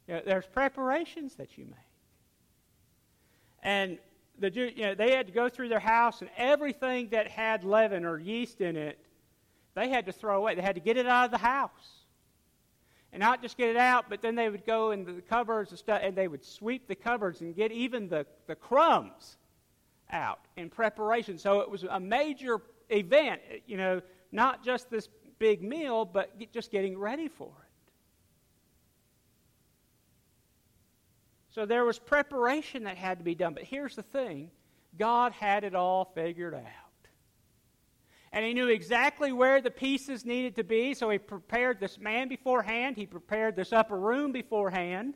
You 0.06 0.16
know, 0.16 0.22
there's 0.26 0.46
preparations 0.46 1.36
that 1.36 1.58
you 1.58 1.64
make. 1.64 1.76
And 3.64 4.00
the 4.38 4.52
you 4.52 4.84
know, 4.84 4.96
they 4.96 5.16
had 5.16 5.28
to 5.28 5.32
go 5.32 5.48
through 5.48 5.70
their 5.70 5.80
house 5.80 6.20
and 6.20 6.30
everything 6.36 7.08
that 7.12 7.30
had 7.30 7.64
leaven 7.64 8.04
or 8.04 8.20
yeast 8.20 8.60
in 8.60 8.76
it, 8.76 9.00
they 9.76 9.88
had 9.88 10.06
to 10.08 10.12
throw 10.12 10.38
away. 10.38 10.56
They 10.56 10.62
had 10.62 10.76
to 10.76 10.82
get 10.82 10.98
it 10.98 11.08
out 11.08 11.24
of 11.24 11.32
the 11.32 11.38
house 11.38 12.04
and 13.14 13.22
not 13.22 13.42
just 13.42 13.56
get 13.56 13.70
it 13.70 13.78
out, 13.78 14.10
but 14.10 14.22
then 14.22 14.36
they 14.36 14.50
would 14.50 14.66
go 14.66 14.92
into 14.92 15.14
the 15.14 15.22
cupboards 15.22 15.72
and 15.72 15.80
stuff, 15.80 16.02
and 16.04 16.18
they 16.18 16.28
would 16.28 16.44
sweep 16.44 16.86
the 16.90 16.96
cupboards 16.96 17.40
and 17.40 17.56
get 17.56 17.72
even 17.72 18.10
the, 18.10 18.26
the 18.48 18.56
crumbs 18.56 19.38
out 20.12 20.42
in 20.58 20.70
preparation. 20.70 21.38
So 21.38 21.62
it 21.62 21.72
was 21.72 21.86
a 21.86 22.00
major 22.00 22.60
event, 22.90 23.42
you 23.66 23.78
know, 23.78 24.02
not 24.32 24.64
just 24.64 24.90
this 24.90 25.08
big 25.40 25.62
meal, 25.62 26.06
but 26.06 26.32
just 26.52 26.72
getting 26.72 26.98
ready 26.98 27.28
for 27.28 27.48
it. 27.48 27.92
So 31.52 31.66
there 31.66 31.86
was 31.86 31.98
preparation 31.98 32.84
that 32.84 32.98
had 32.98 33.18
to 33.18 33.24
be 33.24 33.36
done. 33.36 33.54
But 33.54 33.64
here's 33.64 33.96
the 33.96 34.04
thing 34.04 34.52
God 34.98 35.32
had 35.32 35.64
it 35.64 35.76
all 35.76 36.12
figured 36.14 36.54
out 36.54 36.64
and 38.32 38.46
he 38.46 38.54
knew 38.54 38.68
exactly 38.68 39.32
where 39.32 39.62
the 39.62 39.72
pieces 39.72 40.26
needed 40.26 40.56
to 40.58 40.64
be, 40.64 40.94
so 40.94 41.10
he 41.10 41.18
prepared 41.18 41.80
this 41.80 41.98
man 41.98 42.28
beforehand. 42.28 42.98
He 42.98 43.06
prepared 43.06 43.56
this 43.56 43.72
upper 43.72 43.98
room 43.98 44.32
beforehand. 44.32 45.16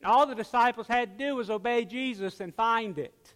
And 0.00 0.10
all 0.10 0.26
the 0.26 0.34
disciples 0.34 0.86
had 0.86 1.18
to 1.18 1.24
do 1.24 1.36
was 1.36 1.50
obey 1.50 1.84
Jesus 1.84 2.40
and 2.40 2.54
find 2.54 2.98
it. 2.98 3.34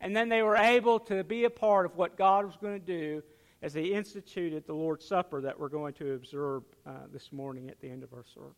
And 0.00 0.14
then 0.14 0.28
they 0.28 0.42
were 0.42 0.56
able 0.56 1.00
to 1.00 1.24
be 1.24 1.44
a 1.44 1.50
part 1.50 1.86
of 1.86 1.96
what 1.96 2.16
God 2.16 2.46
was 2.46 2.56
going 2.56 2.80
to 2.80 2.86
do 2.86 3.22
as 3.62 3.72
they 3.72 3.84
instituted 3.84 4.66
the 4.66 4.74
Lord's 4.74 5.06
Supper 5.06 5.40
that 5.40 5.58
we're 5.58 5.68
going 5.68 5.94
to 5.94 6.14
observe 6.14 6.64
uh, 6.84 6.90
this 7.12 7.32
morning 7.32 7.70
at 7.70 7.80
the 7.80 7.88
end 7.88 8.02
of 8.02 8.12
our 8.12 8.24
service. 8.34 8.56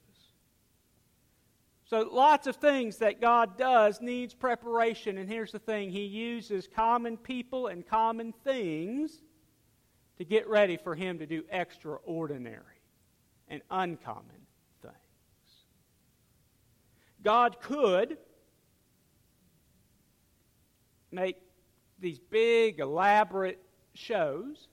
So 1.84 2.08
lots 2.10 2.46
of 2.46 2.56
things 2.56 2.96
that 2.98 3.20
God 3.20 3.58
does 3.58 4.00
needs 4.00 4.32
preparation 4.32 5.18
and 5.18 5.28
here's 5.28 5.52
the 5.52 5.58
thing 5.58 5.90
he 5.90 6.06
uses 6.06 6.66
common 6.66 7.18
people 7.18 7.66
and 7.66 7.86
common 7.86 8.32
things 8.42 9.20
to 10.16 10.24
get 10.24 10.48
ready 10.48 10.78
for 10.78 10.94
him 10.94 11.18
to 11.18 11.26
do 11.26 11.44
extraordinary 11.50 12.80
and 13.48 13.60
uncommon 13.70 14.46
things. 14.80 14.94
God 17.22 17.60
could 17.60 18.16
make 21.10 21.36
these 21.98 22.18
big 22.18 22.80
elaborate 22.80 23.60
shows. 23.92 24.68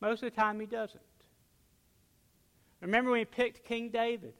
Most 0.00 0.22
of 0.22 0.32
the 0.32 0.40
time 0.40 0.60
he 0.60 0.66
doesn't. 0.66 1.02
Remember 2.80 3.10
when 3.10 3.20
he 3.20 3.24
picked 3.24 3.64
King 3.64 3.90
David? 3.90 4.34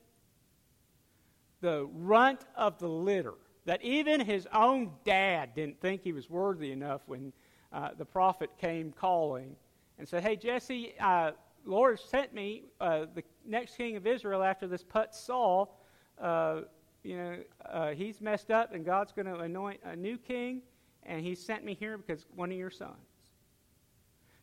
the 1.61 1.89
runt 1.93 2.41
of 2.57 2.79
the 2.79 2.89
litter. 2.89 3.35
That 3.65 3.83
even 3.83 4.21
his 4.21 4.49
own 4.53 4.93
dad 5.05 5.55
didn't 5.55 5.81
think 5.81 6.03
he 6.03 6.13
was 6.13 6.31
worthy 6.31 6.73
enough 6.73 7.03
when 7.07 7.33
uh, 7.73 7.91
the 7.99 8.05
prophet 8.05 8.51
came 8.59 8.93
calling 8.93 9.57
and 9.99 10.09
said, 10.09 10.23
Hey, 10.23 10.37
Jesse, 10.37 10.95
uh, 11.01 11.33
Lord 11.67 12.01
sent 12.01 12.33
me, 12.33 12.65
uh, 12.81 13.07
the 13.15 13.23
next 13.45 13.77
king 13.77 13.97
of 13.97 14.07
Israel 14.07 14.43
after 14.43 14.67
this 14.67 14.83
put 14.83 15.15
Saul. 15.15 15.79
Uh, 16.19 16.63
you 17.03 17.17
know, 17.17 17.37
uh, 17.71 17.91
he's 17.91 18.21
messed 18.21 18.51
up, 18.51 18.73
and 18.73 18.85
God's 18.85 19.13
going 19.13 19.27
to 19.27 19.37
anoint 19.37 19.81
a 19.85 19.95
new 19.95 20.17
king, 20.17 20.63
and 21.03 21.25
he 21.25 21.35
sent 21.35 21.65
me 21.65 21.75
here 21.75 21.99
because 21.99 22.27
one 22.35 22.51
of 22.51 22.57
your 22.57 22.71
sons. 22.71 23.08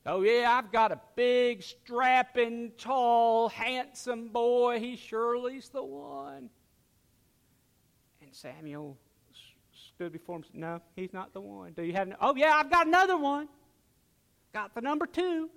Oh, 0.07 0.21
yeah, 0.21 0.55
I've 0.55 0.71
got 0.71 0.91
a 0.91 0.99
big, 1.15 1.63
strapping, 1.63 2.73
tall, 2.77 3.49
handsome 3.49 4.27
boy. 4.27 4.79
He 4.79 4.97
surely's 4.97 5.69
the 5.69 5.83
one. 5.83 6.49
And 8.21 8.29
Samuel 8.31 8.97
stood 9.73 10.11
before 10.11 10.37
him. 10.37 10.45
No, 10.53 10.81
he's 10.95 11.11
not 11.11 11.33
the 11.33 11.41
one. 11.41 11.73
Do 11.73 11.83
you 11.83 11.93
have? 11.93 12.07
No? 12.07 12.15
Oh, 12.21 12.35
yeah, 12.35 12.53
I've 12.55 12.69
got 12.69 12.85
another 12.85 13.17
one. 13.17 13.47
Got 14.53 14.75
the 14.75 14.81
number 14.81 15.07
two. 15.07 15.49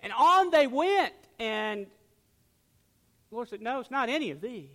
And 0.00 0.12
on 0.12 0.50
they 0.50 0.66
went, 0.66 1.14
and 1.38 1.86
the 3.30 3.36
Lord 3.36 3.48
said, 3.48 3.60
"No, 3.60 3.78
it's 3.78 3.90
not 3.90 4.08
any 4.08 4.32
of 4.32 4.40
these." 4.40 4.68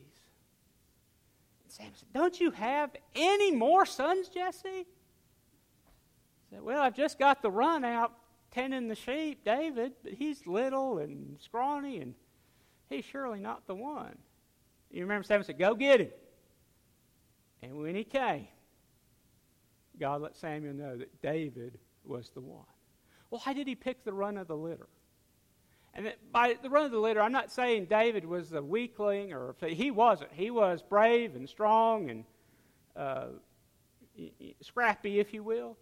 And 1.63 1.71
Samuel 1.71 1.95
said, 1.95 2.13
"Don't 2.13 2.39
you 2.39 2.51
have 2.51 2.95
any 3.13 3.51
more 3.51 3.85
sons, 3.85 4.29
Jesse?" 4.29 4.69
He 4.69 4.85
said, 6.49 6.61
"Well, 6.61 6.81
I've 6.81 6.95
just 6.95 7.19
got 7.19 7.41
the 7.41 7.51
run 7.51 7.83
out 7.83 8.13
tending 8.57 8.87
the 8.87 8.95
sheep, 8.95 9.43
David, 9.45 9.93
but 10.03 10.13
he's 10.13 10.47
little 10.47 10.97
and 10.97 11.39
scrawny, 11.39 11.99
and 11.99 12.15
he's 12.89 13.05
surely 13.05 13.39
not 13.39 13.67
the 13.67 13.75
one." 13.75 14.17
You 14.89 15.01
remember 15.01 15.23
Samuel 15.23 15.45
said, 15.45 15.59
"Go 15.59 15.75
get 15.75 16.01
him." 16.01 16.11
And 17.61 17.77
when 17.77 17.95
he 17.95 18.03
came, 18.03 18.47
God 19.99 20.21
let 20.21 20.35
Samuel 20.35 20.73
know 20.73 20.97
that 20.97 21.21
David 21.21 21.77
was 22.03 22.29
the 22.29 22.41
one. 22.41 22.65
Well, 23.29 23.41
why 23.43 23.53
did 23.53 23.67
he 23.67 23.75
pick 23.75 24.03
the 24.03 24.13
run 24.13 24.37
of 24.37 24.47
the 24.47 24.55
litter? 24.55 24.87
And 25.93 26.13
by 26.31 26.57
the 26.61 26.69
run 26.69 26.85
of 26.85 26.91
the 26.91 26.99
litter, 26.99 27.21
I'm 27.21 27.31
not 27.31 27.51
saying 27.51 27.85
David 27.85 28.23
was 28.23 28.53
a 28.53 28.61
weakling, 28.61 29.33
or 29.33 29.55
he 29.67 29.91
wasn't. 29.91 30.31
He 30.31 30.51
was 30.51 30.83
brave 30.83 31.35
and 31.35 31.49
strong 31.49 32.09
and 32.09 32.23
uh, 32.95 33.27
scrappy, 34.61 35.19
if 35.19 35.33
you 35.33 35.43
will. 35.43 35.77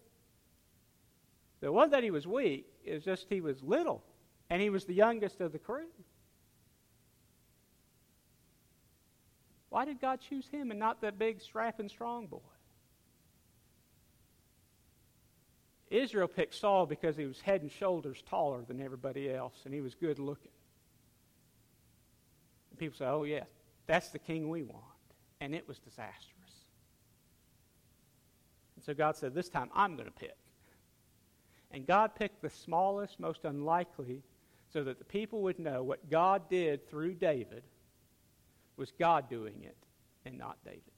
The 1.66 1.72
one 1.72 1.90
that 1.90 2.04
he 2.04 2.12
was 2.12 2.28
weak 2.28 2.68
is 2.84 3.04
just 3.04 3.26
he 3.28 3.42
was 3.42 3.64
little, 3.64 4.04
and 4.52 4.62
he 4.62 4.70
was 4.70 4.86
the 4.86 4.94
youngest 4.94 5.42
of 5.42 5.52
the 5.52 5.58
crew. 5.58 5.88
Why 9.70 9.84
did 9.84 10.00
God 10.00 10.20
choose 10.22 10.48
him 10.48 10.70
and 10.70 10.80
not 10.80 11.02
that 11.02 11.18
big, 11.18 11.42
strapping, 11.42 11.90
strong 11.90 12.28
boy? 12.28 12.38
Israel 15.90 16.28
picked 16.28 16.54
Saul 16.54 16.86
because 16.86 17.18
he 17.18 17.26
was 17.26 17.42
head 17.42 17.64
and 17.64 17.72
shoulders 17.72 18.24
taller 18.30 18.62
than 18.62 18.80
everybody 18.80 19.34
else, 19.34 19.56
and 19.66 19.74
he 19.74 19.82
was 19.82 19.96
good 19.96 20.20
looking. 20.20 20.52
And 22.70 22.78
people 22.78 22.96
say, 22.96 23.06
oh, 23.06 23.24
yeah, 23.24 23.46
that's 23.88 24.10
the 24.10 24.20
king 24.20 24.50
we 24.50 24.62
want. 24.62 24.84
And 25.42 25.56
it 25.56 25.68
was 25.68 25.80
disastrous. 25.80 26.22
And 28.76 28.86
so 28.86 28.94
God 28.94 29.16
said, 29.16 29.34
this 29.34 29.50
time 29.50 29.72
I'm 29.74 29.96
going 29.96 30.06
to 30.06 30.12
pick. 30.12 30.38
And 31.72 31.86
God 31.86 32.16
picked 32.16 32.42
the 32.42 32.50
smallest, 32.50 33.20
most 33.20 33.44
unlikely, 33.44 34.24
so 34.72 34.84
that 34.84 35.00
the 35.00 35.06
people 35.06 35.42
would 35.42 35.60
know 35.60 35.84
what 35.84 36.10
God 36.10 36.50
did 36.50 36.90
through 36.90 37.16
David 37.16 37.64
was 38.78 38.92
God 38.92 39.30
doing 39.30 39.64
it 39.64 39.78
and 40.26 40.38
not 40.38 40.58
David 40.64 40.82
doing 40.84 40.92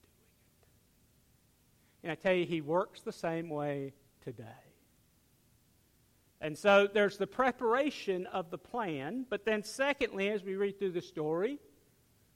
it. 2.04 2.04
And 2.04 2.12
I 2.12 2.16
tell 2.16 2.34
you, 2.34 2.46
he 2.46 2.62
works 2.62 3.02
the 3.02 3.12
same 3.12 3.50
way 3.50 3.94
today. 4.24 4.44
And 6.40 6.58
so 6.58 6.88
there's 6.92 7.18
the 7.18 7.28
preparation 7.28 8.28
of 8.28 8.52
the 8.52 8.58
plan, 8.58 9.26
but 9.30 9.44
then, 9.46 9.64
secondly, 9.64 10.30
as 10.30 10.44
we 10.44 10.56
read 10.56 10.78
through 10.78 10.92
the 10.92 11.02
story, 11.02 11.60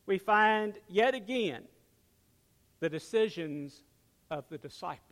we 0.08 0.18
find 0.18 0.74
yet 0.88 1.14
again 1.14 1.64
the 2.80 2.90
decisions 2.90 3.84
of 4.32 4.46
the 4.50 4.58
disciples. 4.58 5.11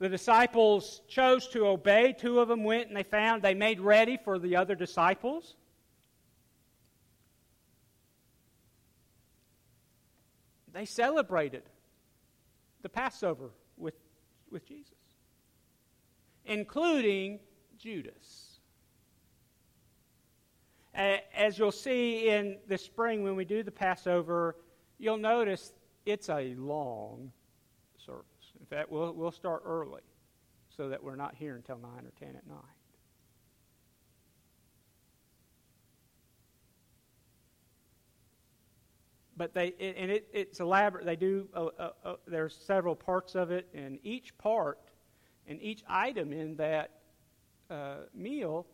The 0.00 0.08
disciples 0.08 1.02
chose 1.08 1.46
to 1.48 1.66
obey. 1.66 2.12
Two 2.18 2.40
of 2.40 2.48
them 2.48 2.64
went 2.64 2.88
and 2.88 2.96
they 2.96 3.04
found, 3.04 3.42
they 3.42 3.54
made 3.54 3.80
ready 3.80 4.16
for 4.16 4.38
the 4.38 4.56
other 4.56 4.74
disciples. 4.74 5.54
They 10.72 10.84
celebrated 10.84 11.62
the 12.82 12.88
Passover 12.88 13.50
with, 13.76 13.94
with 14.50 14.66
Jesus 14.66 14.94
including 16.50 17.38
Judas. 17.78 18.58
As 20.92 21.58
you'll 21.58 21.72
see 21.72 22.28
in 22.28 22.58
the 22.66 22.76
spring 22.76 23.22
when 23.22 23.36
we 23.36 23.44
do 23.44 23.62
the 23.62 23.70
Passover, 23.70 24.56
you'll 24.98 25.16
notice 25.16 25.72
it's 26.04 26.28
a 26.28 26.54
long 26.56 27.30
service. 28.04 28.24
Fact, 28.70 28.88
we'll, 28.88 29.12
we'll 29.12 29.32
start 29.32 29.62
early 29.66 30.02
so 30.76 30.88
that 30.88 31.02
we're 31.02 31.16
not 31.16 31.34
here 31.34 31.56
until 31.56 31.76
9 31.76 31.90
or 31.90 32.12
10 32.20 32.28
at 32.36 32.46
night. 32.46 32.56
But 39.36 39.54
they, 39.54 39.72
and 39.80 40.10
it, 40.10 40.28
it's 40.32 40.60
elaborate. 40.60 41.04
They 41.04 41.16
do, 41.16 41.48
uh, 41.52 41.68
uh, 41.78 41.90
uh, 42.04 42.14
there's 42.28 42.54
several 42.54 42.94
parts 42.94 43.34
of 43.34 43.50
it, 43.50 43.66
and 43.74 43.98
each 44.04 44.36
part 44.38 44.78
and 45.48 45.60
each 45.60 45.82
item 45.88 46.32
in 46.32 46.54
that 46.56 46.90
uh, 47.70 48.02
meal 48.14 48.66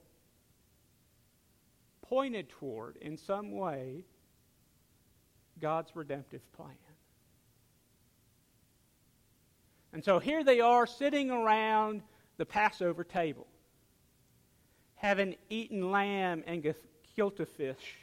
pointed 2.03 2.51
toward, 2.51 2.97
in 2.97 3.17
some 3.17 3.53
way, 3.53 4.05
God's 5.59 5.95
redemptive 5.97 6.43
plan. 6.53 6.86
And 9.97 10.05
so 10.05 10.19
here 10.19 10.45
they 10.45 10.61
are 10.61 10.87
sitting 10.87 11.31
around 11.31 12.03
the 12.37 12.45
Passover 12.45 13.03
table, 13.03 13.47
having 14.95 15.37
eaten 15.49 15.91
lamb 15.91 16.45
and 16.47 16.63
gefilte 16.63 17.49
fish, 17.49 17.97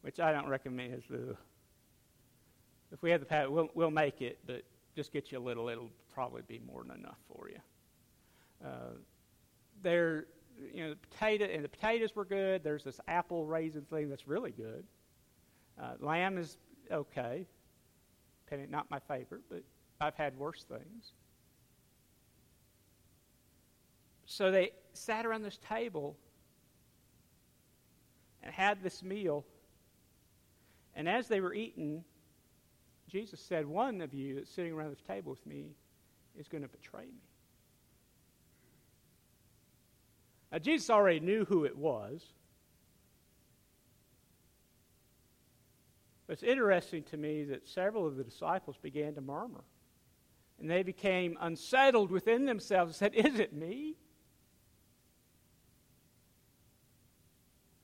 which 0.00 0.18
I 0.18 0.32
don't 0.32 0.48
recommend. 0.48 1.02
If 2.90 3.02
we 3.02 3.10
have 3.10 3.20
the 3.20 3.26
Passover, 3.26 3.50
we'll, 3.50 3.68
we'll 3.74 3.90
make 3.90 4.22
it, 4.22 4.38
but 4.46 4.62
just 4.96 5.12
get 5.12 5.30
you 5.30 5.36
a 5.36 5.44
little. 5.44 5.68
It'll 5.68 5.90
probably 6.14 6.40
be 6.48 6.58
more 6.66 6.82
than 6.82 6.96
enough 6.96 7.18
for 7.28 7.50
you. 7.50 7.60
Uh, 8.64 8.94
there, 9.82 10.24
you 10.72 10.84
know, 10.84 10.90
the 10.94 10.96
potato 10.96 11.44
and 11.44 11.62
the 11.62 11.68
potatoes 11.68 12.16
were 12.16 12.24
good. 12.24 12.64
There's 12.64 12.82
this 12.82 12.98
apple 13.08 13.44
raisin 13.44 13.82
thing 13.90 14.08
that's 14.08 14.26
really 14.26 14.52
good. 14.52 14.86
Uh, 15.78 15.96
lamb 16.00 16.38
is 16.38 16.56
okay, 16.90 17.46
not 18.70 18.90
my 18.90 19.00
favorite, 19.00 19.42
but 19.50 19.64
I've 20.00 20.14
had 20.14 20.36
worse 20.38 20.64
things. 20.64 21.12
So 24.26 24.50
they 24.50 24.72
sat 24.92 25.26
around 25.26 25.42
this 25.42 25.58
table 25.68 26.16
and 28.42 28.52
had 28.52 28.82
this 28.82 29.02
meal. 29.02 29.44
And 30.94 31.08
as 31.08 31.28
they 31.28 31.40
were 31.40 31.54
eating, 31.54 32.04
Jesus 33.08 33.40
said, 33.40 33.66
One 33.66 34.00
of 34.00 34.14
you 34.14 34.34
that's 34.34 34.50
sitting 34.50 34.72
around 34.72 34.90
this 34.90 35.02
table 35.06 35.30
with 35.30 35.46
me 35.46 35.76
is 36.38 36.48
going 36.48 36.62
to 36.62 36.68
betray 36.68 37.04
me. 37.04 37.22
Now, 40.50 40.58
Jesus 40.58 40.88
already 40.90 41.20
knew 41.20 41.44
who 41.44 41.64
it 41.64 41.76
was. 41.76 42.24
But 46.26 46.34
it's 46.34 46.42
interesting 46.42 47.02
to 47.04 47.16
me 47.16 47.44
that 47.44 47.68
several 47.68 48.06
of 48.06 48.16
the 48.16 48.24
disciples 48.24 48.76
began 48.80 49.14
to 49.14 49.20
murmur. 49.20 49.62
And 50.60 50.70
they 50.70 50.82
became 50.82 51.36
unsettled 51.40 52.10
within 52.10 52.46
themselves 52.46 52.90
and 52.90 52.96
said, 52.96 53.14
Is 53.14 53.38
it 53.38 53.52
me? 53.52 53.96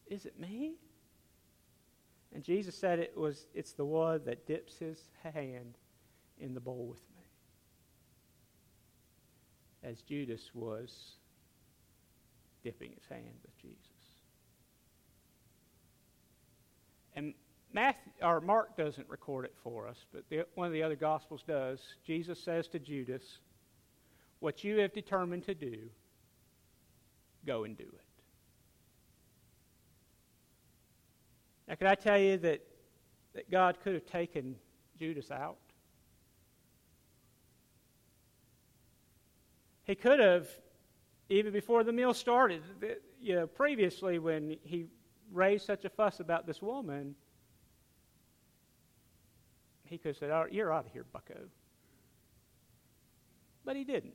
Is 0.06 0.26
it 0.26 0.38
me? 0.38 0.74
And 2.34 2.44
Jesus 2.44 2.76
said 2.76 2.98
it 2.98 3.16
was 3.16 3.46
it's 3.54 3.72
the 3.72 3.84
one 3.84 4.22
that 4.24 4.46
dips 4.46 4.78
his 4.78 5.00
hand 5.22 5.76
in 6.38 6.54
the 6.54 6.60
bowl 6.60 6.86
with 6.88 7.02
me. 7.16 7.24
As 9.82 10.02
Judas 10.02 10.50
was 10.54 11.16
dipping 12.62 12.92
his 12.92 13.06
hand 13.08 13.38
with 13.42 13.56
Jesus. 13.58 13.78
And 17.14 17.34
Matthew, 17.72 18.12
or 18.22 18.40
Mark 18.40 18.76
doesn't 18.76 19.08
record 19.08 19.44
it 19.44 19.54
for 19.62 19.86
us, 19.86 20.04
but 20.12 20.24
the, 20.28 20.44
one 20.54 20.66
of 20.66 20.72
the 20.72 20.82
other 20.82 20.96
Gospels 20.96 21.44
does. 21.46 21.80
Jesus 22.04 22.42
says 22.42 22.66
to 22.68 22.78
Judas, 22.78 23.38
What 24.40 24.64
you 24.64 24.78
have 24.78 24.92
determined 24.92 25.44
to 25.44 25.54
do, 25.54 25.78
go 27.46 27.64
and 27.64 27.76
do 27.76 27.84
it. 27.84 28.04
Now, 31.68 31.76
can 31.76 31.86
I 31.86 31.94
tell 31.94 32.18
you 32.18 32.36
that, 32.38 32.60
that 33.34 33.50
God 33.50 33.78
could 33.84 33.94
have 33.94 34.06
taken 34.06 34.56
Judas 34.98 35.30
out? 35.30 35.58
He 39.84 39.94
could 39.94 40.18
have 40.18 40.48
even 41.28 41.52
before 41.52 41.84
the 41.84 41.92
meal 41.92 42.12
started, 42.12 42.62
you 43.20 43.36
know, 43.36 43.46
previously 43.46 44.18
when 44.18 44.56
he 44.64 44.86
raised 45.32 45.64
such 45.64 45.84
a 45.84 45.88
fuss 45.88 46.18
about 46.18 46.44
this 46.44 46.60
woman, 46.60 47.14
he 49.90 49.98
could 49.98 50.10
have 50.10 50.16
said, 50.16 50.30
oh, 50.30 50.46
You're 50.50 50.72
out 50.72 50.86
of 50.86 50.92
here, 50.92 51.04
bucko. 51.12 51.38
But 53.64 53.76
he 53.76 53.84
didn't. 53.84 54.14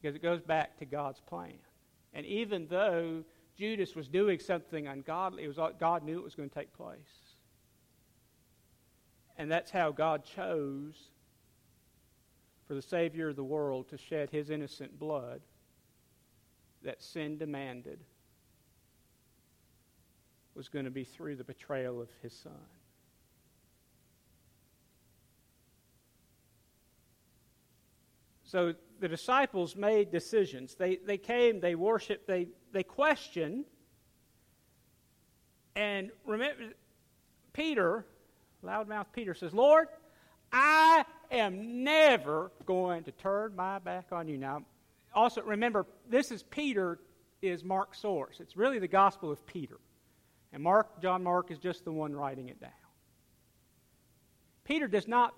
Because 0.00 0.14
it 0.14 0.22
goes 0.22 0.42
back 0.42 0.76
to 0.78 0.84
God's 0.84 1.20
plan. 1.20 1.54
And 2.12 2.26
even 2.26 2.66
though 2.68 3.24
Judas 3.56 3.94
was 3.94 4.08
doing 4.08 4.38
something 4.38 4.86
ungodly, 4.86 5.44
it 5.44 5.48
was 5.48 5.58
God 5.78 6.02
knew 6.02 6.18
it 6.18 6.24
was 6.24 6.34
going 6.34 6.50
to 6.50 6.54
take 6.54 6.72
place. 6.74 6.98
And 9.38 9.50
that's 9.50 9.70
how 9.70 9.92
God 9.92 10.24
chose 10.24 10.94
for 12.66 12.74
the 12.74 12.82
Savior 12.82 13.28
of 13.28 13.36
the 13.36 13.44
world 13.44 13.88
to 13.88 13.98
shed 13.98 14.30
his 14.30 14.50
innocent 14.50 14.98
blood 14.98 15.40
that 16.82 17.02
sin 17.02 17.38
demanded 17.38 18.00
was 20.54 20.68
going 20.68 20.84
to 20.84 20.90
be 20.90 21.04
through 21.04 21.36
the 21.36 21.44
betrayal 21.44 22.00
of 22.00 22.08
his 22.22 22.32
son. 22.32 22.52
So 28.46 28.74
the 29.00 29.08
disciples 29.08 29.76
made 29.76 30.10
decisions. 30.10 30.74
They, 30.74 30.96
they 31.04 31.18
came, 31.18 31.60
they 31.60 31.74
worshiped, 31.74 32.26
they, 32.26 32.48
they 32.72 32.82
questioned. 32.82 33.64
And 35.74 36.10
remember, 36.24 36.72
Peter, 37.52 38.06
loudmouth 38.64 39.06
Peter 39.12 39.34
says, 39.34 39.52
Lord, 39.52 39.88
I 40.52 41.04
am 41.30 41.84
never 41.84 42.52
going 42.64 43.04
to 43.04 43.12
turn 43.12 43.54
my 43.56 43.78
back 43.80 44.06
on 44.12 44.28
you. 44.28 44.38
Now, 44.38 44.62
also 45.12 45.42
remember, 45.42 45.86
this 46.08 46.30
is 46.30 46.42
Peter 46.44 47.00
is 47.42 47.64
Mark's 47.64 48.00
source. 48.00 48.38
It's 48.40 48.56
really 48.56 48.78
the 48.78 48.88
Gospel 48.88 49.30
of 49.30 49.44
Peter. 49.44 49.78
And 50.52 50.62
Mark, 50.62 51.02
John 51.02 51.22
Mark, 51.22 51.50
is 51.50 51.58
just 51.58 51.84
the 51.84 51.92
one 51.92 52.14
writing 52.14 52.48
it 52.48 52.60
down. 52.60 52.70
Peter 54.64 54.88
does 54.88 55.08
not 55.08 55.34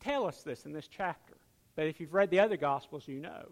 tell 0.00 0.26
us 0.26 0.42
this 0.42 0.64
in 0.64 0.72
this 0.72 0.88
chapter, 0.88 1.31
but 1.74 1.86
if 1.86 2.00
you've 2.00 2.14
read 2.14 2.30
the 2.30 2.40
other 2.40 2.56
Gospels, 2.56 3.08
you 3.08 3.20
know 3.20 3.48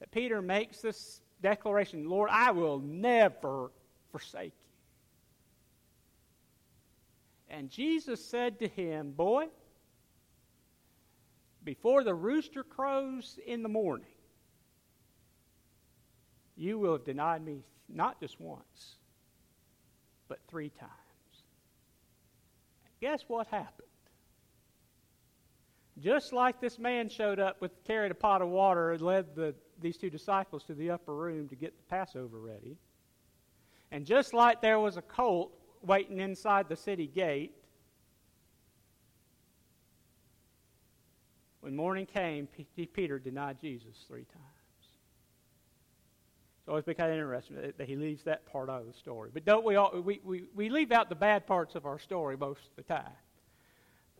that 0.00 0.10
Peter 0.10 0.42
makes 0.42 0.80
this 0.80 1.20
declaration 1.42 2.08
Lord, 2.08 2.30
I 2.32 2.50
will 2.50 2.78
never 2.80 3.70
forsake 4.10 4.52
you. 4.60 4.68
And 7.56 7.70
Jesus 7.70 8.24
said 8.24 8.58
to 8.58 8.68
him, 8.68 9.12
Boy, 9.12 9.46
before 11.64 12.04
the 12.04 12.14
rooster 12.14 12.62
crows 12.62 13.38
in 13.46 13.62
the 13.62 13.68
morning, 13.68 14.06
you 16.56 16.78
will 16.78 16.92
have 16.92 17.04
denied 17.04 17.44
me 17.44 17.62
not 17.88 18.20
just 18.20 18.40
once, 18.40 18.96
but 20.28 20.38
three 20.48 20.70
times. 20.70 20.92
Guess 23.00 23.24
what 23.28 23.46
happened? 23.46 23.87
Just 26.00 26.32
like 26.32 26.60
this 26.60 26.78
man 26.78 27.08
showed 27.08 27.40
up 27.40 27.60
with 27.60 27.72
carried 27.84 28.12
a 28.12 28.14
pot 28.14 28.40
of 28.40 28.48
water 28.48 28.92
and 28.92 29.00
led 29.00 29.34
the, 29.34 29.54
these 29.80 29.96
two 29.96 30.10
disciples 30.10 30.62
to 30.64 30.74
the 30.74 30.90
upper 30.90 31.14
room 31.14 31.48
to 31.48 31.56
get 31.56 31.76
the 31.76 31.82
Passover 31.90 32.38
ready, 32.38 32.76
and 33.90 34.06
just 34.06 34.32
like 34.32 34.60
there 34.62 34.78
was 34.78 34.96
a 34.96 35.02
colt 35.02 35.52
waiting 35.82 36.20
inside 36.20 36.68
the 36.68 36.76
city 36.76 37.06
gate, 37.06 37.52
when 41.60 41.74
morning 41.74 42.06
came, 42.06 42.48
Peter 42.92 43.18
denied 43.18 43.58
Jesus 43.60 44.04
three 44.06 44.24
times. 44.24 44.44
It's 46.60 46.68
always 46.68 46.84
been 46.84 46.94
kind 46.94 47.10
of 47.10 47.16
interesting 47.16 47.56
that 47.76 47.88
he 47.88 47.96
leaves 47.96 48.22
that 48.24 48.46
part 48.46 48.68
out 48.68 48.82
of 48.82 48.86
the 48.86 48.92
story. 48.92 49.30
But 49.32 49.44
don't 49.44 49.64
we 49.64 49.76
all, 49.76 50.00
we, 50.00 50.20
we, 50.22 50.44
we 50.54 50.68
leave 50.68 50.92
out 50.92 51.08
the 51.08 51.14
bad 51.14 51.46
parts 51.46 51.74
of 51.74 51.86
our 51.86 51.98
story 51.98 52.36
most 52.36 52.60
of 52.60 52.76
the 52.76 52.94
time. 52.94 53.12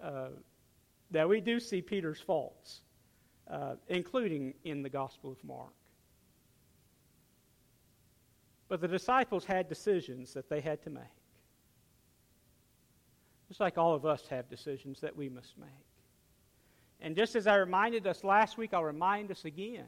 Uh, 0.02 0.28
now, 1.10 1.26
we 1.26 1.40
do 1.40 1.58
see 1.58 1.80
Peter's 1.80 2.20
faults, 2.20 2.80
uh, 3.50 3.74
including 3.88 4.54
in 4.64 4.82
the 4.82 4.90
Gospel 4.90 5.32
of 5.32 5.42
Mark. 5.42 5.72
But 8.68 8.82
the 8.82 8.88
disciples 8.88 9.46
had 9.46 9.68
decisions 9.68 10.34
that 10.34 10.50
they 10.50 10.60
had 10.60 10.82
to 10.82 10.90
make. 10.90 11.02
Just 13.48 13.60
like 13.60 13.78
all 13.78 13.94
of 13.94 14.04
us 14.04 14.22
have 14.28 14.50
decisions 14.50 15.00
that 15.00 15.16
we 15.16 15.30
must 15.30 15.56
make. 15.56 15.68
And 17.00 17.16
just 17.16 17.34
as 17.34 17.46
I 17.46 17.56
reminded 17.56 18.06
us 18.06 18.22
last 18.22 18.58
week, 18.58 18.74
I'll 18.74 18.84
remind 18.84 19.30
us 19.30 19.46
again. 19.46 19.86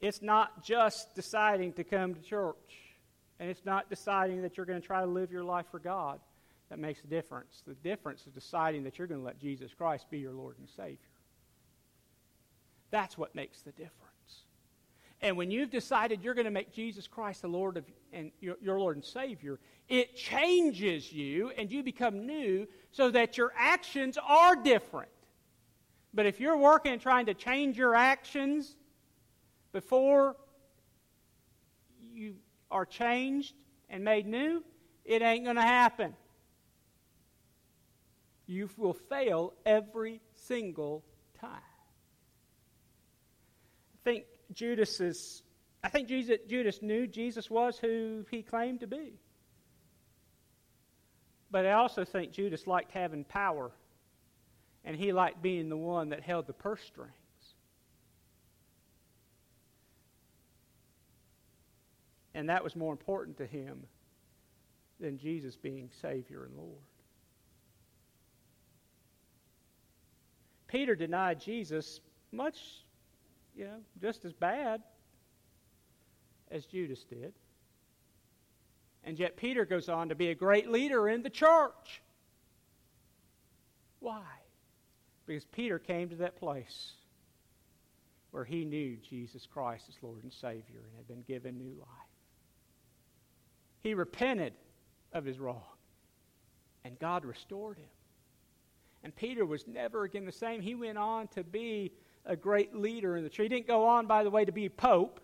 It's 0.00 0.22
not 0.22 0.64
just 0.64 1.14
deciding 1.14 1.74
to 1.74 1.84
come 1.84 2.14
to 2.14 2.22
church, 2.22 2.94
and 3.38 3.50
it's 3.50 3.66
not 3.66 3.90
deciding 3.90 4.40
that 4.42 4.56
you're 4.56 4.64
going 4.64 4.80
to 4.80 4.86
try 4.86 5.00
to 5.00 5.06
live 5.06 5.30
your 5.30 5.44
life 5.44 5.66
for 5.70 5.80
God 5.80 6.20
that 6.70 6.78
makes 6.78 7.02
a 7.04 7.06
difference. 7.06 7.62
The 7.66 7.74
difference 7.74 8.26
is 8.26 8.32
deciding 8.32 8.84
that 8.84 8.98
you're 8.98 9.06
going 9.06 9.20
to 9.20 9.26
let 9.26 9.38
Jesus 9.38 9.72
Christ 9.72 10.10
be 10.10 10.18
your 10.18 10.32
Lord 10.32 10.56
and 10.58 10.68
Savior. 10.68 10.98
That's 12.90 13.16
what 13.16 13.34
makes 13.34 13.62
the 13.62 13.72
difference. 13.72 13.94
And 15.20 15.36
when 15.36 15.50
you've 15.50 15.70
decided 15.70 16.22
you're 16.22 16.34
going 16.34 16.44
to 16.44 16.50
make 16.50 16.72
Jesus 16.72 17.06
Christ 17.08 17.42
the 17.42 17.48
Lord 17.48 17.76
of, 17.76 17.84
and 18.12 18.30
your, 18.40 18.56
your 18.62 18.78
Lord 18.78 18.96
and 18.96 19.04
Savior, 19.04 19.58
it 19.88 20.14
changes 20.14 21.12
you 21.12 21.50
and 21.58 21.72
you 21.72 21.82
become 21.82 22.24
new 22.26 22.68
so 22.92 23.10
that 23.10 23.36
your 23.36 23.52
actions 23.56 24.16
are 24.26 24.54
different. 24.54 25.10
But 26.14 26.26
if 26.26 26.40
you're 26.40 26.56
working 26.56 26.92
and 26.92 27.00
trying 27.00 27.26
to 27.26 27.34
change 27.34 27.76
your 27.76 27.94
actions 27.94 28.76
before 29.72 30.36
you 32.14 32.36
are 32.70 32.86
changed 32.86 33.54
and 33.90 34.04
made 34.04 34.26
new, 34.26 34.62
it 35.04 35.22
ain't 35.22 35.44
going 35.44 35.56
to 35.56 35.62
happen. 35.62 36.14
You 38.48 38.70
will 38.78 38.94
fail 38.94 39.52
every 39.66 40.22
single 40.34 41.04
time. 41.38 41.60
I 43.94 43.98
think 44.04 44.24
Judas 44.52 45.00
is, 45.00 45.42
I 45.84 45.90
think 45.90 46.08
Jesus, 46.08 46.38
Judas 46.48 46.80
knew 46.80 47.06
Jesus 47.06 47.50
was 47.50 47.78
who 47.78 48.24
he 48.30 48.42
claimed 48.42 48.80
to 48.80 48.86
be. 48.86 49.20
But 51.50 51.66
I 51.66 51.72
also 51.72 52.04
think 52.04 52.32
Judas 52.32 52.66
liked 52.66 52.90
having 52.90 53.24
power, 53.24 53.70
and 54.82 54.96
he 54.96 55.12
liked 55.12 55.42
being 55.42 55.68
the 55.68 55.76
one 55.76 56.08
that 56.08 56.22
held 56.22 56.46
the 56.46 56.54
purse 56.54 56.82
strings. 56.82 57.12
And 62.34 62.48
that 62.48 62.64
was 62.64 62.74
more 62.74 62.92
important 62.92 63.36
to 63.38 63.46
him 63.46 63.84
than 65.00 65.18
Jesus 65.18 65.56
being 65.56 65.90
Savior 66.00 66.44
and 66.44 66.56
Lord. 66.56 66.78
Peter 70.68 70.94
denied 70.94 71.40
Jesus 71.40 72.00
much 72.30 72.84
you 73.58 73.64
know, 73.64 73.80
just 74.00 74.24
as 74.24 74.32
bad 74.32 74.82
as 76.50 76.64
Judas 76.64 77.04
did. 77.04 77.32
And 79.02 79.18
yet 79.18 79.36
Peter 79.36 79.64
goes 79.64 79.88
on 79.88 80.10
to 80.10 80.14
be 80.14 80.28
a 80.28 80.34
great 80.34 80.70
leader 80.70 81.08
in 81.08 81.22
the 81.22 81.30
church. 81.30 82.02
Why? 83.98 84.22
Because 85.26 85.44
Peter 85.46 85.78
came 85.78 86.08
to 86.10 86.16
that 86.16 86.36
place 86.36 86.92
where 88.30 88.44
he 88.44 88.64
knew 88.64 88.96
Jesus 88.96 89.46
Christ 89.46 89.86
as 89.88 89.96
Lord 90.02 90.22
and 90.22 90.32
Savior 90.32 90.84
and 90.84 90.96
had 90.96 91.08
been 91.08 91.22
given 91.22 91.58
new 91.58 91.74
life. 91.78 91.88
He 93.80 93.94
repented 93.94 94.52
of 95.12 95.24
his 95.24 95.38
wrong, 95.38 95.62
and 96.84 96.98
God 96.98 97.24
restored 97.24 97.78
him. 97.78 97.88
And 99.04 99.14
Peter 99.14 99.46
was 99.46 99.66
never 99.66 100.04
again 100.04 100.24
the 100.24 100.32
same. 100.32 100.60
He 100.60 100.74
went 100.74 100.98
on 100.98 101.28
to 101.28 101.44
be 101.44 101.92
a 102.24 102.36
great 102.36 102.74
leader 102.74 103.16
in 103.16 103.24
the 103.24 103.30
church. 103.30 103.44
He 103.44 103.48
didn't 103.48 103.66
go 103.66 103.86
on, 103.86 104.06
by 104.06 104.24
the 104.24 104.30
way, 104.30 104.44
to 104.44 104.52
be 104.52 104.68
pope, 104.68 105.20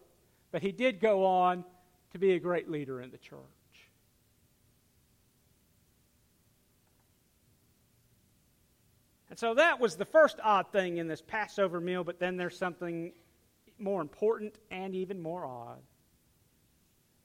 but 0.53 0.63
he 0.63 0.73
did 0.73 1.01
go 1.01 1.25
on 1.25 1.65
to 2.13 2.19
be 2.19 2.33
a 2.33 2.39
great 2.39 2.71
leader 2.71 3.01
in 3.01 3.11
the 3.11 3.19
church. 3.19 3.41
And 9.29 9.39
so 9.39 9.55
that 9.55 9.81
was 9.81 9.97
the 9.97 10.05
first 10.05 10.39
odd 10.43 10.71
thing 10.71 10.99
in 10.99 11.09
this 11.09 11.21
Passover 11.21 11.81
meal, 11.81 12.05
but 12.05 12.21
then 12.21 12.37
there's 12.37 12.57
something 12.57 13.13
more 13.81 14.01
important 14.01 14.59
and 14.71 14.95
even 14.95 15.21
more 15.21 15.45
odd. 15.45 15.83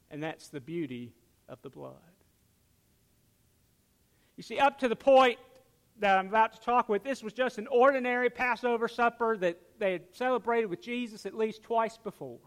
And 0.09 0.23
that's 0.23 0.47
the 0.47 0.59
beauty 0.59 1.13
of 1.47 1.61
the 1.61 1.69
blood. 1.69 1.93
You 4.37 4.43
see, 4.43 4.57
up 4.57 4.79
to 4.79 4.87
the 4.87 4.95
point 4.95 5.37
that 5.99 6.17
I'm 6.17 6.27
about 6.27 6.53
to 6.53 6.59
talk 6.59 6.89
with, 6.89 7.03
this 7.03 7.21
was 7.21 7.33
just 7.33 7.57
an 7.57 7.67
ordinary 7.67 8.29
Passover 8.29 8.87
supper 8.87 9.37
that 9.37 9.59
they 9.79 9.91
had 9.93 10.03
celebrated 10.13 10.67
with 10.67 10.81
Jesus 10.81 11.25
at 11.25 11.35
least 11.35 11.63
twice 11.63 11.97
before. 11.97 12.39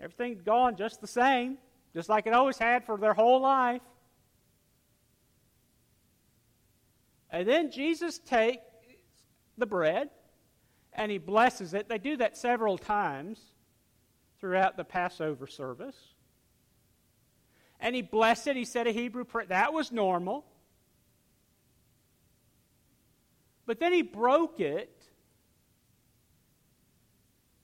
Everything's 0.00 0.42
gone 0.42 0.76
just 0.76 1.00
the 1.00 1.06
same, 1.06 1.58
just 1.92 2.08
like 2.08 2.26
it 2.26 2.32
always 2.32 2.58
had 2.58 2.84
for 2.84 2.96
their 2.96 3.14
whole 3.14 3.40
life. 3.40 3.82
And 7.30 7.48
then 7.48 7.70
Jesus 7.70 8.18
takes 8.18 8.62
the 9.58 9.66
bread 9.66 10.10
and 10.92 11.10
he 11.10 11.18
blesses 11.18 11.74
it. 11.74 11.88
They 11.88 11.98
do 11.98 12.16
that 12.18 12.36
several 12.36 12.78
times 12.78 13.40
throughout 14.38 14.76
the 14.76 14.84
Passover 14.84 15.46
service. 15.46 15.96
And 17.80 17.94
he 17.94 18.02
blessed 18.02 18.46
it. 18.48 18.56
He 18.56 18.64
said 18.64 18.86
a 18.86 18.92
Hebrew 18.92 19.24
prayer. 19.24 19.46
That 19.46 19.72
was 19.72 19.90
normal. 19.90 20.44
But 23.66 23.80
then 23.80 23.92
he 23.92 24.02
broke 24.02 24.60
it 24.60 25.04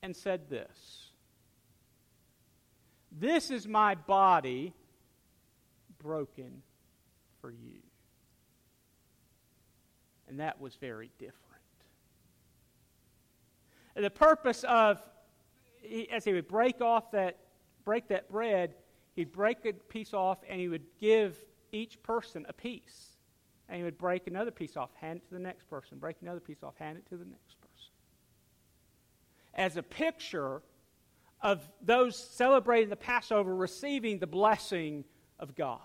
and 0.01 0.15
said 0.15 0.49
this 0.49 1.11
This 3.11 3.51
is 3.51 3.67
my 3.67 3.95
body 3.95 4.73
broken 6.01 6.63
for 7.39 7.51
you. 7.51 7.81
And 10.27 10.39
that 10.39 10.59
was 10.59 10.75
very 10.75 11.11
different. 11.19 11.37
And 13.95 14.05
the 14.05 14.09
purpose 14.09 14.63
of, 14.63 15.01
as 16.11 16.23
he 16.23 16.31
would 16.31 16.47
break 16.47 16.79
off 16.79 17.11
that, 17.11 17.37
break 17.83 18.07
that 18.07 18.31
bread, 18.31 18.75
he'd 19.15 19.33
break 19.33 19.65
a 19.65 19.73
piece 19.73 20.13
off 20.13 20.37
and 20.47 20.59
he 20.59 20.69
would 20.69 20.85
give 20.99 21.37
each 21.73 22.01
person 22.01 22.45
a 22.47 22.53
piece 22.53 23.10
and 23.71 23.77
he 23.77 23.83
would 23.85 23.97
break 23.97 24.27
another 24.27 24.51
piece 24.51 24.75
off, 24.75 24.89
hand 24.99 25.21
it 25.23 25.27
to 25.29 25.33
the 25.33 25.39
next 25.39 25.69
person, 25.69 25.97
break 25.97 26.17
another 26.21 26.41
piece 26.41 26.61
off, 26.61 26.75
hand 26.75 26.97
it 26.97 27.07
to 27.07 27.15
the 27.15 27.23
next 27.23 27.55
person. 27.61 27.91
As 29.53 29.77
a 29.77 29.83
picture 29.83 30.61
of 31.41 31.67
those 31.81 32.17
celebrating 32.17 32.89
the 32.89 32.97
Passover 32.97 33.55
receiving 33.55 34.19
the 34.19 34.27
blessing 34.27 35.05
of 35.39 35.55
God. 35.55 35.79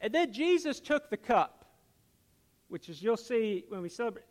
And 0.00 0.12
then 0.12 0.32
Jesus 0.32 0.80
took 0.80 1.08
the 1.08 1.16
cup 1.16 1.62
which 2.66 2.88
is 2.88 3.02
you'll 3.02 3.18
see 3.18 3.64
when 3.68 3.82
we 3.82 3.88
celebrate. 3.90 4.24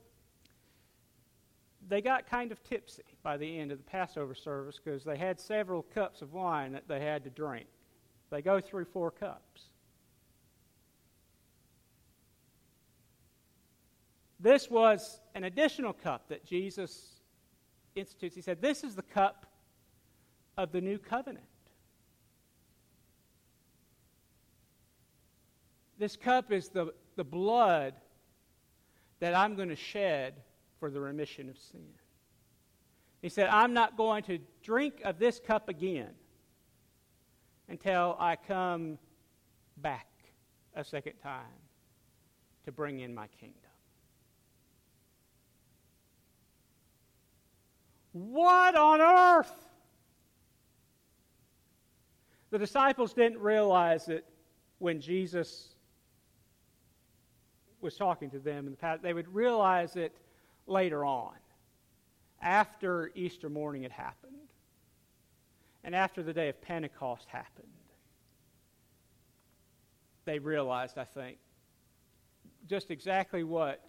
They 1.88 2.02
got 2.02 2.28
kind 2.28 2.52
of 2.52 2.64
tipsy 2.64 3.04
by 3.22 3.38
the 3.38 3.60
end 3.60 3.72
of 3.72 3.78
the 3.78 3.84
Passover 3.84 4.34
service 4.34 4.80
because 4.84 5.04
they 5.04 5.16
had 5.16 5.40
several 5.40 5.84
cups 5.84 6.24
of 6.24 6.34
wine 6.34 6.72
that 6.72 6.88
they 6.88 7.00
had 7.00 7.24
to 7.26 7.30
drink. 7.30 7.68
They 8.32 8.42
go 8.42 8.62
through 8.62 8.86
four 8.86 9.12
cups. 9.12 9.68
This 14.40 14.72
was 14.72 15.20
an 15.36 15.44
additional 15.44 15.94
cup 15.94 16.30
that 16.30 16.46
Jesus 16.46 17.20
institutes. 17.94 18.34
He 18.34 18.42
said, 18.42 18.62
This 18.62 18.84
is 18.84 18.96
the 18.96 19.04
cup 19.04 19.46
of 20.58 20.72
the 20.72 20.82
new 20.82 20.98
covenant. 20.98 21.46
This 26.00 26.16
cup 26.16 26.52
is 26.52 26.70
the, 26.70 26.94
the 27.18 27.24
blood 27.24 27.94
that 29.20 29.36
I'm 29.36 29.56
going 29.56 29.70
to 29.70 29.76
shed 29.76 30.34
for 30.80 30.90
the 30.90 31.00
remission 31.00 31.50
of 31.50 31.60
sin. 31.60 31.86
He 33.22 33.30
said, 33.30 33.50
I'm 33.50 33.74
not 33.74 33.98
going 33.98 34.24
to 34.24 34.40
drink 34.64 35.02
of 35.04 35.20
this 35.20 35.40
cup 35.40 35.70
again 35.70 36.10
until 37.72 38.18
I 38.20 38.36
come 38.36 38.98
back 39.78 40.08
a 40.76 40.84
second 40.84 41.14
time 41.24 41.46
to 42.66 42.72
bring 42.72 43.00
in 43.00 43.16
my 43.16 43.28
kingdom. 43.40 43.56
What 48.12 48.76
on 48.76 49.00
earth? 49.00 49.70
The 52.50 52.60
disciples 52.60 53.14
didn't 53.14 53.40
realize 53.40 54.10
it 54.10 54.26
when 54.80 55.00
Jesus 55.00 55.70
was 57.80 57.96
talking 57.96 58.30
to 58.32 58.40
them 58.40 58.66
in 58.66 58.72
the 58.72 58.78
past. 58.78 59.02
They 59.02 59.14
would 59.14 59.34
realize 59.34 59.96
it 59.96 60.14
later 60.68 61.06
on, 61.06 61.36
after 62.42 63.12
Easter 63.16 63.50
morning 63.50 63.84
had 63.84 63.94
happened, 63.94 64.41
and 65.84 65.96
after 65.96 66.22
the 66.24 66.34
day 66.34 66.50
of 66.50 66.62
Pentecost 66.62 67.28
happened. 67.28 67.68
They 70.26 70.40
realized, 70.40 70.98
I 70.98 71.04
think, 71.04 71.38
just 72.68 72.92
exactly 72.92 73.44
what 73.44 73.84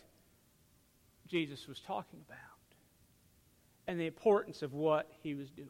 Jesus 1.28 1.68
was 1.68 1.80
talking 1.80 2.20
about 2.26 2.38
and 3.86 4.00
the 4.00 4.06
importance 4.06 4.62
of 4.62 4.72
what 4.72 5.10
he 5.22 5.34
was 5.34 5.50
doing. 5.50 5.68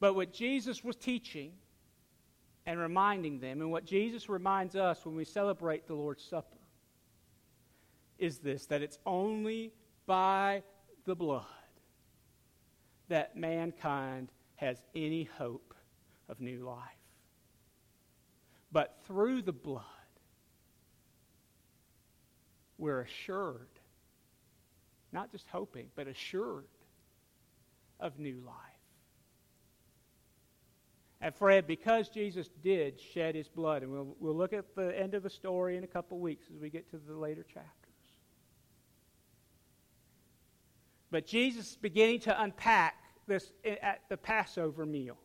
But 0.00 0.14
what 0.14 0.32
Jesus 0.32 0.82
was 0.82 0.96
teaching 0.96 1.52
and 2.66 2.78
reminding 2.78 3.40
them, 3.40 3.60
and 3.60 3.70
what 3.70 3.84
Jesus 3.84 4.28
reminds 4.28 4.76
us 4.76 5.04
when 5.04 5.16
we 5.16 5.24
celebrate 5.24 5.86
the 5.86 5.94
Lord's 5.94 6.22
Supper, 6.22 6.58
is 8.18 8.38
this 8.38 8.66
that 8.66 8.82
it's 8.82 8.98
only 9.06 9.72
by 10.06 10.62
the 11.04 11.14
blood 11.14 11.44
that 13.08 13.36
mankind 13.36 14.30
has 14.62 14.80
any 14.94 15.24
hope 15.24 15.74
of 16.28 16.40
new 16.40 16.64
life. 16.64 16.78
But 18.70 18.96
through 19.06 19.42
the 19.42 19.52
blood, 19.52 19.82
we're 22.78 23.00
assured, 23.00 23.68
not 25.10 25.32
just 25.32 25.46
hoping, 25.48 25.86
but 25.96 26.06
assured 26.06 26.68
of 27.98 28.20
new 28.20 28.40
life. 28.46 28.54
And 31.20 31.34
Fred, 31.34 31.66
because 31.66 32.08
Jesus 32.08 32.48
did 32.62 33.00
shed 33.00 33.34
his 33.34 33.48
blood, 33.48 33.82
and 33.82 33.90
we'll, 33.90 34.16
we'll 34.20 34.36
look 34.36 34.52
at 34.52 34.76
the 34.76 34.96
end 34.96 35.14
of 35.14 35.24
the 35.24 35.30
story 35.30 35.76
in 35.76 35.82
a 35.82 35.88
couple 35.88 36.20
weeks 36.20 36.46
as 36.54 36.60
we 36.60 36.70
get 36.70 36.88
to 36.90 36.98
the 36.98 37.14
later 37.14 37.42
chapters. 37.42 37.66
But 41.10 41.26
Jesus 41.26 41.70
is 41.70 41.76
beginning 41.76 42.20
to 42.20 42.40
unpack 42.40 43.01
this 43.26 43.52
at 43.64 44.00
the 44.08 44.16
Passover 44.16 44.86
meal, 44.86 45.16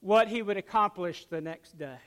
what 0.00 0.28
he 0.28 0.42
would 0.42 0.56
accomplish 0.56 1.26
the 1.26 1.40
next 1.40 1.78
day. 1.78 1.98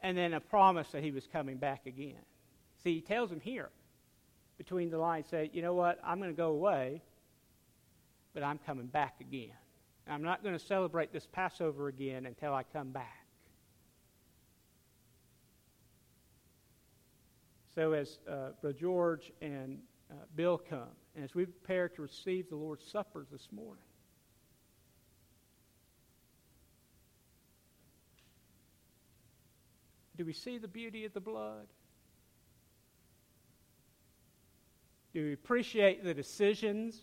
And 0.00 0.16
then 0.16 0.34
a 0.34 0.40
promise 0.40 0.90
that 0.92 1.02
he 1.02 1.10
was 1.10 1.26
coming 1.26 1.56
back 1.56 1.86
again. 1.86 2.20
See, 2.82 2.94
he 2.94 3.00
tells 3.00 3.30
him 3.32 3.40
here, 3.40 3.70
between 4.58 4.90
the 4.90 4.98
lines, 4.98 5.26
say, 5.28 5.50
you 5.52 5.62
know 5.62 5.74
what, 5.74 5.98
I'm 6.04 6.18
going 6.18 6.30
to 6.30 6.36
go 6.36 6.50
away 6.50 7.02
but 8.34 8.42
I'm 8.42 8.58
coming 8.58 8.86
back 8.86 9.20
again. 9.20 9.54
I'm 10.06 10.22
not 10.22 10.42
going 10.42 10.58
to 10.58 10.64
celebrate 10.64 11.12
this 11.12 11.26
Passover 11.26 11.88
again 11.88 12.26
until 12.26 12.52
I 12.52 12.64
come 12.64 12.90
back. 12.90 13.20
So, 17.74 17.92
as 17.92 18.18
uh, 18.28 18.50
Brother 18.60 18.76
George 18.78 19.32
and 19.40 19.78
uh, 20.14 20.24
Bill 20.34 20.58
come, 20.58 20.88
and 21.14 21.24
as 21.24 21.34
we 21.34 21.44
prepare 21.44 21.88
to 21.88 22.02
receive 22.02 22.48
the 22.48 22.56
Lord's 22.56 22.86
Supper 22.86 23.26
this 23.30 23.48
morning, 23.50 23.82
do 30.16 30.24
we 30.24 30.32
see 30.32 30.58
the 30.58 30.68
beauty 30.68 31.04
of 31.04 31.12
the 31.12 31.20
blood? 31.20 31.66
Do 35.12 35.24
we 35.24 35.32
appreciate 35.32 36.04
the 36.04 36.14
decisions 36.14 37.00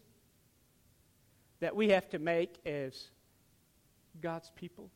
that 1.60 1.76
we 1.76 1.90
have 1.90 2.10
to 2.10 2.20
make 2.20 2.56
as 2.66 3.10
God's 4.22 4.52
people? 4.56 4.90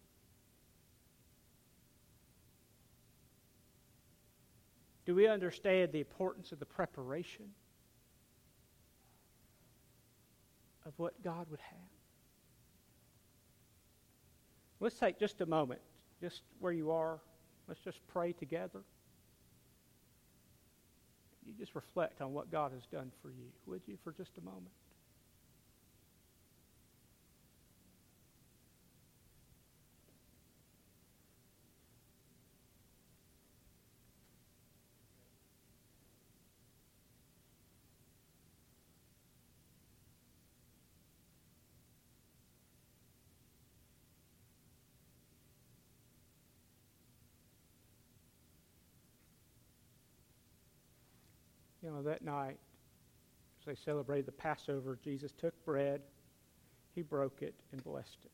Do 5.05 5.13
we 5.15 5.27
understand 5.27 5.91
the 5.91 5.99
importance 5.99 6.51
of 6.51 6.59
the 6.59 6.65
preparation 6.65 7.45
of 10.85 10.93
what 10.97 11.21
God 11.23 11.47
would 11.49 11.59
have? 11.59 11.79
Let's 14.79 14.97
take 14.97 15.19
just 15.19 15.41
a 15.41 15.45
moment, 15.45 15.81
just 16.21 16.41
where 16.59 16.73
you 16.73 16.91
are. 16.91 17.19
Let's 17.67 17.79
just 17.79 17.99
pray 18.07 18.33
together. 18.33 18.81
You 21.45 21.53
just 21.57 21.75
reflect 21.75 22.21
on 22.21 22.33
what 22.33 22.51
God 22.51 22.71
has 22.71 22.85
done 22.91 23.11
for 23.21 23.29
you, 23.29 23.45
would 23.67 23.81
you, 23.87 23.97
for 24.03 24.11
just 24.11 24.31
a 24.37 24.41
moment? 24.41 24.71
Know, 51.95 52.03
that 52.03 52.23
night, 52.23 52.57
as 53.59 53.65
they 53.65 53.75
celebrated 53.75 54.25
the 54.25 54.31
Passover, 54.31 54.97
Jesus 55.03 55.31
took 55.31 55.53
bread, 55.65 56.01
he 56.93 57.01
broke 57.01 57.41
it, 57.41 57.55
and 57.71 57.83
blessed 57.83 58.19
it. 58.23 58.31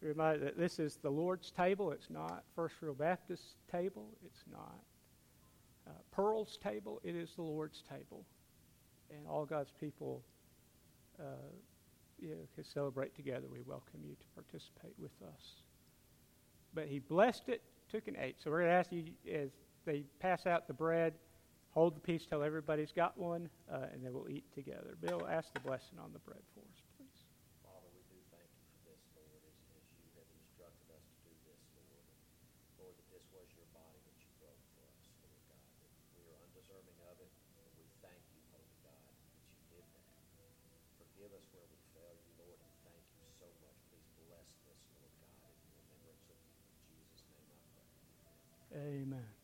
Remember 0.00 0.44
that 0.44 0.58
this 0.58 0.78
is 0.78 0.96
the 0.96 1.10
Lord's 1.10 1.52
table. 1.52 1.92
It's 1.92 2.10
not 2.10 2.42
First 2.56 2.74
Real 2.80 2.94
Baptist 2.94 3.54
table. 3.70 4.08
It's 4.26 4.42
not 4.50 4.80
uh, 5.86 5.92
Pearl's 6.10 6.58
table. 6.62 7.00
It 7.04 7.14
is 7.14 7.30
the 7.36 7.42
Lord's 7.42 7.82
table. 7.88 8.24
And 9.10 9.26
all 9.28 9.44
God's 9.44 9.72
people 9.78 10.22
uh, 11.20 11.52
you 12.18 12.30
know, 12.30 12.36
can 12.54 12.64
celebrate 12.64 13.14
together. 13.14 13.46
We 13.50 13.60
welcome 13.64 14.00
you 14.04 14.14
to 14.14 14.26
participate 14.34 14.94
with 14.98 15.12
us. 15.22 15.62
But 16.74 16.88
he 16.88 16.98
blessed 16.98 17.48
it, 17.48 17.62
took 17.90 18.08
and 18.08 18.16
ate. 18.16 18.36
So 18.42 18.50
we're 18.50 18.60
going 18.60 18.70
to 18.70 18.76
ask 18.76 18.90
you 18.90 19.04
as 19.32 19.50
they 19.84 20.04
pass 20.18 20.46
out 20.46 20.66
the 20.66 20.74
bread 20.74 21.14
hold 21.72 21.96
the 21.96 22.04
piece 22.04 22.24
till 22.28 22.44
everybody's 22.44 22.92
got 22.92 23.16
one, 23.16 23.48
uh, 23.72 23.88
and 23.92 24.04
then 24.04 24.12
we'll 24.12 24.28
eat 24.28 24.44
together. 24.52 24.96
Bill, 25.00 25.24
ask 25.28 25.48
the 25.56 25.64
blessing 25.64 25.96
on 25.96 26.12
the 26.12 26.20
bread 26.20 26.44
for 26.52 26.60
us, 26.68 26.80
please. 26.96 27.24
Father, 27.64 27.88
we 27.96 28.04
do 28.12 28.20
thank 28.28 28.48
you 28.52 28.64
for 28.76 28.80
this, 28.92 29.00
Lord, 29.16 29.40
as, 29.48 29.56
as 29.72 29.84
you 29.96 30.04
have 30.20 30.28
instructed 30.36 30.88
us 30.92 31.00
to 31.00 31.16
do 31.24 31.32
this, 31.48 31.60
Lord. 31.72 32.04
Lord, 32.76 32.94
that 33.00 33.08
this 33.08 33.24
was 33.32 33.48
your 33.56 33.68
body 33.72 34.00
that 34.04 34.16
you 34.20 34.30
broke 34.36 34.60
for 34.76 34.84
us, 34.84 35.00
Lord 35.24 35.40
God, 35.48 35.64
that 35.80 35.92
we 36.12 36.28
are 36.28 36.38
undeserving 36.44 37.00
of 37.08 37.16
it, 37.24 37.32
and 37.56 37.68
we 37.80 37.88
thank 38.04 38.20
you, 38.36 38.40
Holy 38.52 38.76
God, 38.84 39.00
that 39.08 39.16
you 39.48 39.80
did 39.80 39.86
that. 39.96 40.12
Forgive 41.00 41.32
us 41.32 41.48
where 41.56 41.64
we 41.72 41.80
fail 41.96 42.12
you, 42.20 42.32
Lord, 42.36 42.60
and 42.60 42.72
thank 42.84 43.04
you 43.16 43.24
so 43.40 43.48
much. 43.64 43.80
Please 43.88 44.08
bless 44.28 44.48
this, 44.68 44.80
Lord 44.92 45.12
God, 45.24 45.56
in 45.56 45.72
remembrance 45.72 46.28
of 46.28 46.36
you. 46.36 46.52
In 46.60 46.76
Jesus' 46.84 47.24
name 47.32 47.48
I 47.48 47.60
pray. 47.72 47.88
Amen. 49.08 49.41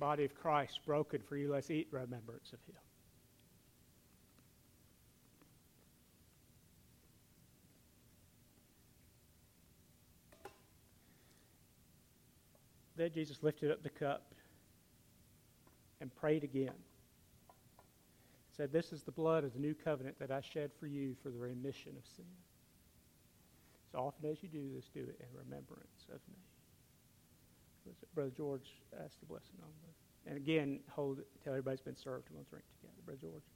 Body 0.00 0.24
of 0.24 0.34
Christ 0.34 0.80
broken 0.86 1.20
for 1.28 1.36
you. 1.36 1.52
Let's 1.52 1.70
eat 1.70 1.88
remembrance 1.92 2.52
of 2.52 2.58
him. 2.66 2.80
Then 12.96 13.10
Jesus 13.14 13.42
lifted 13.42 13.70
up 13.70 13.82
the 13.82 13.90
cup 13.90 14.34
and 16.00 16.14
prayed 16.16 16.44
again. 16.44 16.74
Said, 18.56 18.72
This 18.72 18.92
is 18.92 19.02
the 19.02 19.12
blood 19.12 19.44
of 19.44 19.54
the 19.54 19.58
new 19.58 19.74
covenant 19.74 20.18
that 20.18 20.30
I 20.30 20.40
shed 20.40 20.70
for 20.78 20.86
you 20.86 21.14
for 21.22 21.30
the 21.30 21.38
remission 21.38 21.92
of 21.96 22.04
sin. 22.16 22.26
As 23.88 23.98
often 23.98 24.30
as 24.30 24.42
you 24.42 24.48
do 24.48 24.68
this, 24.74 24.84
do 24.92 25.00
it 25.00 25.18
in 25.18 25.38
remembrance 25.38 26.04
of 26.12 26.20
me. 26.28 26.49
Brother 28.14 28.32
George 28.36 28.80
asked 29.04 29.20
the 29.20 29.26
blessing 29.26 29.56
on 29.62 29.72
this. 29.86 29.96
And 30.26 30.36
again, 30.36 30.80
hold 30.90 31.22
until 31.38 31.52
everybody's 31.56 31.80
been 31.80 31.96
served 31.96 32.28
and 32.28 32.36
we'll 32.36 32.46
drink 32.50 32.64
together. 32.76 33.00
Brother 33.06 33.20
George. 33.20 33.48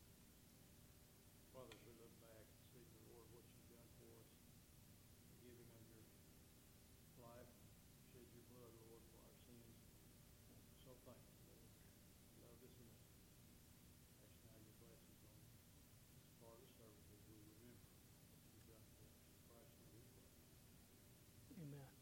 Father, 1.52 1.70
as 1.70 1.82
we 1.84 1.92
look 2.00 2.14
back 2.24 2.44
and 2.48 2.62
see 2.72 2.82
the 2.82 3.00
Lord 3.12 3.28
what 3.36 3.44
you've 3.44 3.68
done 3.68 3.90
for 4.00 4.08
us, 4.16 4.30
giving 5.44 5.68
of 5.76 5.84
your 5.92 6.08
life, 7.20 7.52
shed 8.10 8.24
your 8.32 8.46
blood, 8.56 8.72
Lord, 8.80 9.02
for 9.12 9.20
our 9.28 9.36
sins. 9.44 9.76
So 10.82 10.90
thankful, 11.04 11.36
Lord. 11.44 11.68
Love 12.40 12.56
this 12.64 12.74
message. 12.80 13.20
Ask 14.24 14.40
now 14.48 14.56
your 14.56 14.76
blessings 14.80 15.20
on 15.20 15.36
this 15.36 16.32
part 16.40 16.56
of 16.56 16.64
the 16.64 16.72
service 16.80 17.06
as 17.12 17.20
we 17.28 17.36
remember 17.44 17.76
what 17.76 18.40
you've 18.50 18.66
done 18.72 18.88
for 18.96 19.04
us. 19.04 19.20
In 19.28 19.44
Christ's 19.52 19.76
name 19.78 19.92
we 19.94 20.02
pray. 20.16 20.26
Amen. 21.60 21.92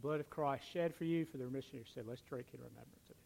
The 0.00 0.08
blood 0.08 0.20
of 0.20 0.30
Christ 0.30 0.64
shed 0.72 0.94
for 0.94 1.04
you 1.04 1.26
for 1.26 1.36
the 1.36 1.44
remission 1.44 1.72
of 1.72 1.74
your 1.74 1.84
sin. 1.92 2.04
Let's 2.08 2.22
drink 2.22 2.46
in 2.54 2.60
remembrance 2.60 3.10
of 3.10 3.16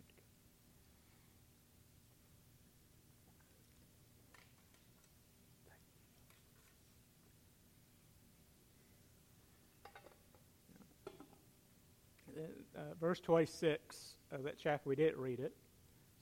him. 12.37 12.51
Uh, 12.77 12.81
verse 13.01 13.21
26 13.21 14.15
of 14.33 14.43
that 14.43 14.57
chapter, 14.61 14.89
we 14.89 14.97
didn't 14.97 15.19
read 15.19 15.39
it, 15.39 15.55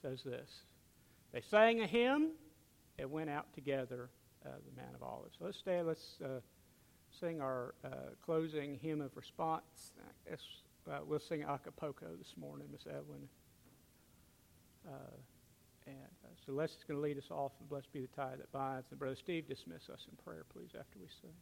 says 0.03 0.21
this. 0.21 0.51
They 1.31 1.41
sang 1.41 1.81
a 1.81 1.87
hymn 1.87 2.29
and 2.99 3.11
went 3.11 3.31
out 3.31 3.51
together, 3.55 4.11
uh, 4.45 4.49
the 4.49 4.79
Mount 4.79 4.93
of 4.93 5.01
Olives. 5.01 5.35
So 5.39 5.45
let's 5.45 5.57
stand, 5.57 5.87
let's 5.87 6.19
uh, 6.23 6.41
sing 7.19 7.41
our 7.41 7.75
uh, 7.85 7.89
closing 8.25 8.79
hymn 8.81 9.01
of 9.01 9.15
response. 9.15 9.93
I 9.99 10.29
guess 10.29 10.41
uh, 10.91 10.99
we'll 11.05 11.19
sing 11.19 11.43
a 11.43 11.57
cappella 11.57 11.93
this 12.17 12.33
morning, 12.37 12.67
Miss 12.71 12.85
Evelyn. 12.87 13.27
Uh, 14.87 15.15
and 15.85 15.95
uh, 16.23 16.29
Celeste 16.45 16.77
is 16.77 16.83
going 16.87 16.97
to 16.97 17.03
lead 17.03 17.17
us 17.17 17.29
off, 17.29 17.51
and 17.59 17.69
blessed 17.69 17.91
be 17.91 18.01
the 18.01 18.07
tie 18.07 18.35
that 18.37 18.51
binds. 18.51 18.87
And 18.89 18.99
Brother 18.99 19.15
Steve, 19.15 19.47
dismiss 19.47 19.89
us 19.91 20.07
in 20.09 20.17
prayer, 20.23 20.45
please, 20.53 20.69
after 20.77 20.99
we 20.99 21.07
sing. 21.21 21.33